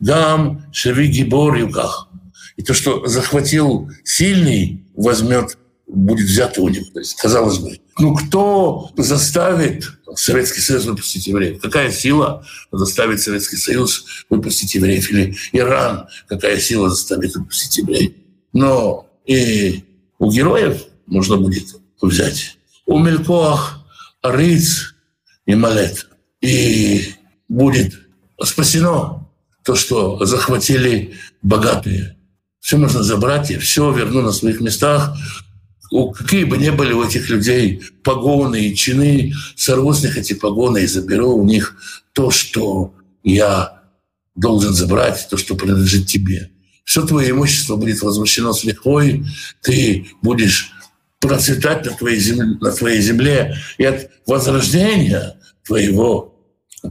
Дам 0.00 0.64
шеви 0.72 1.08
гибор 1.08 1.56
юках. 1.56 2.08
И 2.56 2.62
то, 2.62 2.74
что 2.74 3.06
захватил 3.06 3.90
сильный, 4.04 4.84
возьмет, 4.94 5.58
будет 5.86 6.26
взято 6.26 6.62
у 6.62 6.68
него. 6.68 6.86
То 6.92 7.00
есть, 7.00 7.14
казалось 7.16 7.58
бы, 7.58 7.78
ну 7.98 8.14
кто 8.14 8.90
заставит 8.96 9.88
Советский 10.14 10.60
Союз 10.60 10.84
выпустить 10.84 11.26
евреев? 11.26 11.60
Какая 11.60 11.90
сила 11.90 12.44
заставит 12.70 13.20
Советский 13.20 13.56
Союз 13.56 14.04
выпустить 14.28 14.74
евреев? 14.74 15.10
Или 15.10 15.36
Иран, 15.52 16.08
какая 16.28 16.58
сила 16.58 16.90
заставит 16.90 17.34
выпустить 17.34 17.78
евреев? 17.78 18.12
Но 18.52 19.06
и 19.26 19.84
у 20.18 20.30
героев 20.30 20.82
можно 21.06 21.36
будет 21.36 21.68
взять. 22.00 22.58
У 22.86 22.98
Мелькоах 22.98 23.84
Риц 24.22 24.94
и 25.46 25.54
Малет. 25.54 26.08
И 26.40 27.14
будет 27.48 27.94
спасено 28.42 29.27
то, 29.64 29.74
что 29.74 30.24
захватили 30.24 31.14
богатые. 31.42 32.16
Все 32.60 32.76
можно 32.76 33.02
забрать, 33.02 33.50
и 33.50 33.58
все 33.58 33.92
верну 33.92 34.22
на 34.22 34.32
своих 34.32 34.60
местах. 34.60 35.16
какие 35.90 36.44
бы 36.44 36.58
ни 36.58 36.70
были 36.70 36.92
у 36.92 37.04
этих 37.04 37.28
людей 37.30 37.82
погоны 38.02 38.66
и 38.66 38.74
чины, 38.74 39.32
сорву 39.56 39.92
с 39.92 40.02
них 40.02 40.18
эти 40.18 40.34
погоны 40.34 40.82
и 40.82 40.86
заберу 40.86 41.36
у 41.36 41.44
них 41.44 41.76
то, 42.12 42.30
что 42.30 42.94
я 43.22 43.82
должен 44.34 44.72
забрать, 44.72 45.28
то, 45.30 45.36
что 45.36 45.54
принадлежит 45.54 46.06
тебе. 46.06 46.50
Все 46.84 47.06
твое 47.06 47.30
имущество 47.30 47.76
будет 47.76 48.00
возвращено 48.02 48.52
с 48.52 48.64
лихвой, 48.64 49.24
ты 49.62 50.08
будешь 50.22 50.72
процветать 51.20 51.84
на 51.84 51.92
твоей 51.92 52.20
земле, 52.20 52.58
на 52.60 52.72
твоей 52.72 53.00
земле 53.00 53.56
и 53.76 53.84
от 53.84 54.10
возрождения 54.26 55.38
твоего 55.66 56.37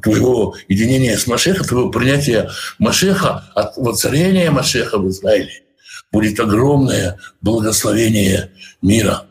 твоего 0.01 0.55
единения 0.67 1.17
с 1.17 1.27
Машеха, 1.27 1.63
твоего 1.63 1.89
принятия 1.89 2.49
Машеха, 2.79 3.51
от 3.55 3.77
воцарения 3.77 4.51
Машеха 4.51 4.97
в 4.97 5.07
Израиле 5.09 5.63
будет 6.11 6.39
огромное 6.39 7.17
благословение 7.41 8.51
мира. 8.81 9.25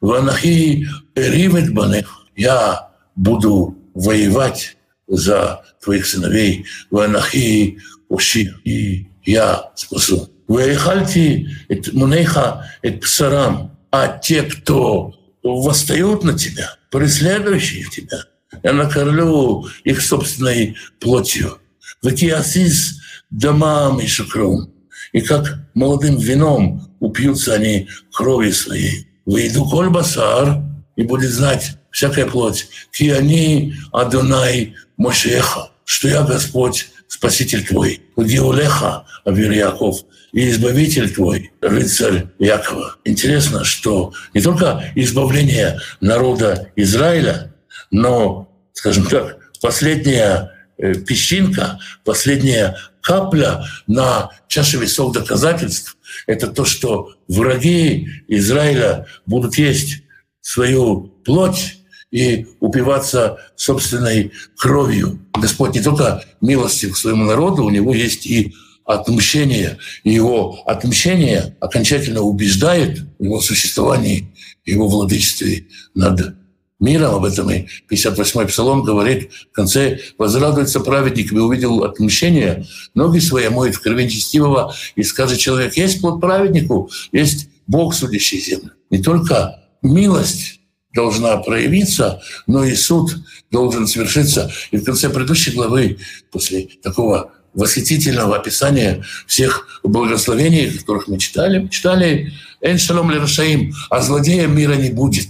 Ванахи 0.00 0.88
банех. 1.14 2.26
Я 2.36 2.90
буду 3.14 3.76
воевать 3.94 4.76
за 5.06 5.64
твоих 5.82 6.06
сыновей. 6.06 6.66
Ванахи 6.90 7.78
уши. 8.08 8.54
И 8.64 9.08
я 9.24 9.70
спасу. 9.74 10.30
Ваихальти 10.48 11.48
эт 11.68 11.92
мунеха 11.92 12.70
эт 12.82 13.00
псарам. 13.00 13.78
А 13.90 14.18
те, 14.18 14.42
кто 14.42 15.14
восстают 15.42 16.24
на 16.24 16.36
тебя, 16.36 16.76
преследующие 16.90 17.84
тебя, 17.90 18.24
я 18.62 18.72
накормлю 18.72 19.66
их 19.84 20.02
собственной 20.02 20.76
плотью. 21.00 21.58
Вакиасис 22.02 23.00
домам 23.30 24.00
и 24.00 24.06
шукром 24.06 24.72
и 25.12 25.20
как 25.20 25.58
молодым 25.74 26.16
вином 26.16 26.94
упьются 27.00 27.54
они 27.54 27.88
крови 28.12 28.50
своей. 28.50 29.08
Выйду 29.24 29.64
коль 29.64 29.90
басар, 29.90 30.62
и 30.96 31.02
будет 31.02 31.30
знать 31.30 31.76
всякая 31.90 32.26
плоть, 32.26 32.68
ки 32.90 33.10
они 33.10 33.74
Адонай 33.92 34.74
Мошеха, 34.96 35.70
что 35.84 36.08
я 36.08 36.22
Господь, 36.22 36.88
Спаситель 37.08 37.64
твой, 37.66 38.00
Геулеха, 38.16 39.04
Авир 39.24 39.52
Яков, 39.52 40.00
и 40.32 40.48
Избавитель 40.48 41.10
твой, 41.12 41.52
рыцарь 41.60 42.28
Якова. 42.38 42.96
Интересно, 43.04 43.64
что 43.64 44.14
не 44.32 44.40
только 44.40 44.90
избавление 44.94 45.78
народа 46.00 46.70
Израиля, 46.74 47.51
но, 47.92 48.48
скажем 48.72 49.06
так, 49.06 49.38
последняя 49.60 50.50
э, 50.78 50.94
песчинка, 50.94 51.78
последняя 52.04 52.76
капля 53.00 53.64
на 53.86 54.30
чаше 54.48 54.78
весов 54.78 55.12
доказательств— 55.12 55.96
это 56.26 56.48
то, 56.48 56.64
что 56.64 57.12
враги 57.28 58.08
Израиля 58.28 59.06
будут 59.26 59.56
есть 59.58 60.02
свою 60.40 61.12
плоть 61.24 61.78
и 62.10 62.46
упиваться 62.60 63.38
собственной 63.56 64.32
кровью. 64.56 65.20
Господь 65.34 65.74
не 65.74 65.82
только 65.82 66.24
милости 66.40 66.90
к 66.90 66.96
своему 66.96 67.24
народу, 67.24 67.64
у 67.64 67.70
него 67.70 67.94
есть 67.94 68.26
и 68.26 68.54
отмщение. 68.84 69.78
И 70.02 70.12
его 70.12 70.62
отмщение 70.66 71.56
окончательно 71.60 72.22
убеждает 72.22 73.00
в 73.18 73.24
его 73.24 73.40
существовании, 73.40 74.34
его 74.64 74.88
владычестве 74.88 75.66
над 75.94 76.41
миром, 76.82 77.14
об 77.14 77.24
этом 77.24 77.50
и 77.50 77.66
58-й 77.90 78.46
псалом 78.46 78.82
говорит, 78.82 79.30
в 79.52 79.54
конце 79.54 80.00
«Возрадуется 80.18 80.80
праведник, 80.80 81.32
и 81.32 81.36
увидел 81.36 81.84
отмщение, 81.84 82.66
ноги 82.94 83.20
свои 83.20 83.48
моет 83.48 83.76
в 83.76 83.80
крови 83.80 84.04
нечестивого, 84.04 84.74
и 84.96 85.02
скажет 85.02 85.38
человек, 85.38 85.76
есть 85.76 86.00
плод 86.00 86.20
праведнику, 86.20 86.90
есть 87.12 87.48
Бог, 87.66 87.94
судящий 87.94 88.40
землю». 88.40 88.72
Не 88.90 89.02
только 89.02 89.62
милость 89.80 90.60
должна 90.92 91.36
проявиться, 91.38 92.20
но 92.46 92.64
и 92.64 92.74
суд 92.74 93.16
должен 93.50 93.86
свершиться. 93.86 94.52
И 94.72 94.76
в 94.76 94.84
конце 94.84 95.08
предыдущей 95.08 95.52
главы, 95.52 95.98
после 96.30 96.68
такого 96.82 97.32
восхитительного 97.54 98.36
описания 98.36 99.04
всех 99.26 99.80
благословений, 99.82 100.70
которых 100.70 101.08
мы 101.08 101.18
читали, 101.18 101.58
мы 101.58 101.68
читали 101.68 102.32
«Эн 102.60 102.78
шалом 102.78 103.10
лерашаим», 103.10 103.72
а 103.88 104.02
злодея 104.02 104.46
мира 104.46 104.74
не 104.74 104.90
будет. 104.90 105.28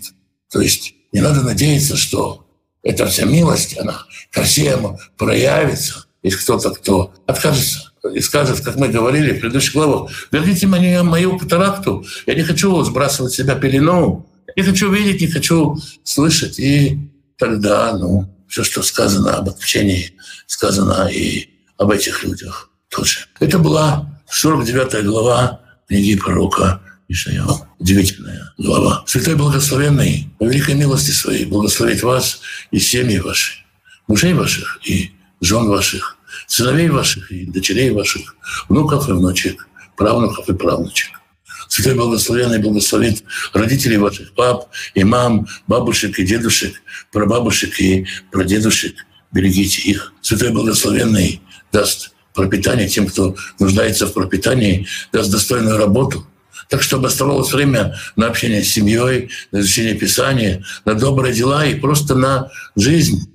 То 0.50 0.60
есть 0.60 0.94
не 1.12 1.20
надо 1.20 1.42
надеяться, 1.42 1.96
что 1.96 2.46
эта 2.82 3.06
вся 3.06 3.24
милость, 3.24 3.78
она 3.78 4.04
ко 4.30 4.42
всем 4.42 4.96
проявится. 5.16 6.06
Есть 6.22 6.36
кто-то, 6.38 6.70
кто 6.70 7.12
откажется 7.26 7.92
и 8.12 8.20
скажет, 8.20 8.60
как 8.60 8.76
мы 8.76 8.88
говорили 8.88 9.32
в 9.32 9.40
предыдущих 9.40 9.74
главах, 9.74 10.10
верните 10.32 10.66
мне 10.66 11.02
мою 11.02 11.38
катаракту, 11.38 12.04
я 12.26 12.34
не 12.34 12.42
хочу 12.42 12.82
сбрасывать 12.82 13.32
себя 13.32 13.54
пелену, 13.54 14.26
не 14.56 14.62
хочу 14.62 14.90
видеть, 14.90 15.20
не 15.20 15.28
хочу 15.28 15.78
слышать. 16.02 16.58
И 16.58 16.98
тогда, 17.38 17.96
ну, 17.96 18.28
все, 18.48 18.64
что 18.64 18.82
сказано 18.82 19.36
об 19.36 19.48
отключении, 19.48 20.14
сказано 20.46 21.08
и 21.08 21.48
об 21.78 21.90
этих 21.90 22.24
людях 22.24 22.70
тоже. 22.88 23.26
Это 23.40 23.58
была 23.58 24.20
49 24.28 25.04
глава 25.04 25.60
книги 25.88 26.16
пророка 26.16 26.80
Ишаял. 27.08 27.66
Удивительная 27.78 28.52
глава. 28.58 29.04
Святой 29.06 29.34
Благословенный, 29.34 30.30
по 30.38 30.44
великой 30.44 30.74
милости 30.74 31.10
своей, 31.10 31.44
благословить 31.44 32.02
вас 32.02 32.40
и 32.70 32.78
семьи 32.78 33.18
ваши, 33.18 33.64
мужей 34.06 34.32
ваших 34.32 34.80
и 34.84 35.10
жен 35.40 35.66
ваших, 35.66 36.16
сыновей 36.46 36.88
ваших 36.88 37.30
и 37.30 37.46
дочерей 37.46 37.90
ваших, 37.90 38.36
внуков 38.68 39.08
и 39.08 39.12
внучек, 39.12 39.68
правнуков 39.96 40.48
и 40.48 40.54
правнучек. 40.54 41.20
Святой 41.68 41.94
Благословенный 41.94 42.58
благословит 42.58 43.24
родителей 43.52 43.96
ваших, 43.96 44.32
пап 44.32 44.68
и 44.94 45.04
мам, 45.04 45.46
бабушек 45.66 46.18
и 46.18 46.24
дедушек, 46.24 46.74
прабабушек 47.10 47.80
и 47.80 48.06
прадедушек. 48.30 48.94
Берегите 49.32 49.82
их. 49.82 50.12
Святой 50.20 50.50
Благословенный 50.50 51.40
даст 51.72 52.12
пропитание 52.34 52.88
тем, 52.88 53.06
кто 53.06 53.36
нуждается 53.58 54.06
в 54.06 54.12
пропитании, 54.12 54.86
даст 55.12 55.30
достойную 55.30 55.78
работу– 55.78 56.26
так, 56.72 56.80
чтобы 56.80 57.08
оставалось 57.08 57.52
время 57.52 57.98
на 58.16 58.28
общение 58.28 58.64
с 58.64 58.72
семьей, 58.72 59.28
на 59.50 59.60
изучение 59.60 59.94
Писания, 59.94 60.64
на 60.86 60.94
добрые 60.94 61.34
дела 61.34 61.66
и 61.66 61.78
просто 61.78 62.14
на 62.14 62.50
жизнь, 62.76 63.30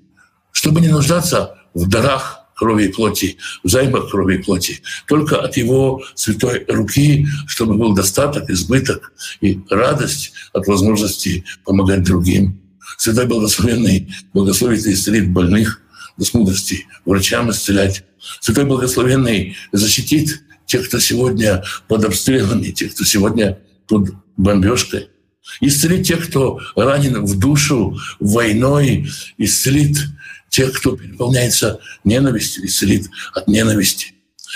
чтобы 0.52 0.82
не 0.82 0.88
нуждаться 0.88 1.56
в 1.76 1.88
дарах 1.88 2.40
крови 2.56 2.86
и 2.86 2.92
плоти, 2.92 3.38
в 3.64 3.70
займах 3.70 4.10
крови 4.10 4.38
и 4.38 4.42
плоти, 4.42 4.82
только 5.08 5.40
от 5.40 5.56
Его 5.56 6.02
святой 6.16 6.66
руки, 6.68 7.28
чтобы 7.46 7.76
был 7.76 7.94
достаток, 7.94 8.50
избыток 8.50 9.14
и 9.40 9.60
радость 9.70 10.34
от 10.52 10.66
возможности 10.66 11.46
помогать 11.64 12.02
другим. 12.02 12.60
Святой 12.98 13.28
Благословенный 13.28 14.12
благословит 14.34 14.84
и 14.88 14.94
исцелит 14.94 15.30
больных, 15.30 15.80
даст 16.18 16.34
мудрости 16.34 16.88
врачам 17.06 17.52
исцелять. 17.52 18.04
Святой 18.40 18.66
Благословенный 18.66 19.56
защитит 19.72 20.42
тех, 20.68 20.88
кто 20.88 21.00
сегодня 21.00 21.64
под 21.88 22.06
обстрелами, 22.06 22.72
тех, 22.72 22.94
кто 22.94 23.04
сегодня 23.04 23.58
под 23.88 24.10
бомбежкой. 24.36 25.08
Исцелит 25.62 26.06
тех, 26.06 26.28
кто 26.28 26.60
ранен 26.76 27.24
в 27.26 27.40
душу 27.40 27.98
войной, 28.20 29.10
исцелит 29.38 29.98
тех, 30.50 30.74
кто 30.74 30.96
переполняется 30.96 31.80
ненавистью, 32.04 32.66
исцелит 32.66 33.08
от 33.34 33.48
ненависти. 33.48 34.14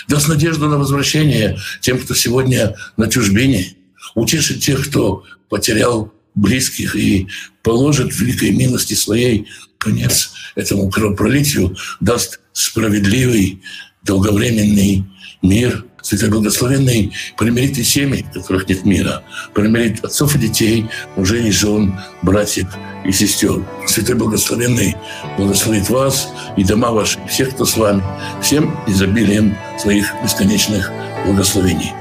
Даст 0.08 0.28
надежду 0.28 0.68
на 0.68 0.78
возвращение 0.78 1.58
тем, 1.80 1.98
кто 1.98 2.14
сегодня 2.14 2.76
на 2.98 3.08
чужбине, 3.10 3.76
утешит 4.14 4.62
тех, 4.62 4.90
кто 4.90 5.24
потерял 5.50 6.14
близких 6.36 6.96
и 6.96 7.28
положит 7.64 8.14
в 8.14 8.20
великой 8.20 8.52
милости 8.52 8.94
своей 8.94 9.48
конец 9.78 10.32
этому 10.56 10.90
кровопролитию, 10.90 11.76
даст 12.02 12.42
справедливый, 12.52 13.62
долговременный 14.04 15.06
мир– 15.42 15.86
Святой 16.02 16.30
Благословенный 16.30 17.14
примирит 17.38 17.78
и 17.78 17.84
семьи, 17.84 18.26
которых 18.34 18.68
нет 18.68 18.86
мира, 18.86 19.24
примирит 19.54 20.04
отцов 20.04 20.36
и 20.36 20.40
детей, 20.40 20.88
мужей 21.16 21.48
и 21.48 21.52
жен, 21.52 22.00
братьев 22.22 22.68
и 23.06 23.12
сестер. 23.12 23.64
Святой 23.88 24.16
Благословенный 24.16 24.96
благословит 25.38 25.90
вас 25.90 26.30
и 26.58 26.64
дома 26.64 26.92
ваши, 26.92 27.20
всех, 27.28 27.52
кто 27.52 27.66
с 27.66 27.78
вами, 27.78 28.04
всем 28.42 28.76
изобилием 28.88 29.56
своих 29.80 30.12
бесконечных 30.24 30.92
благословений. 31.26 31.94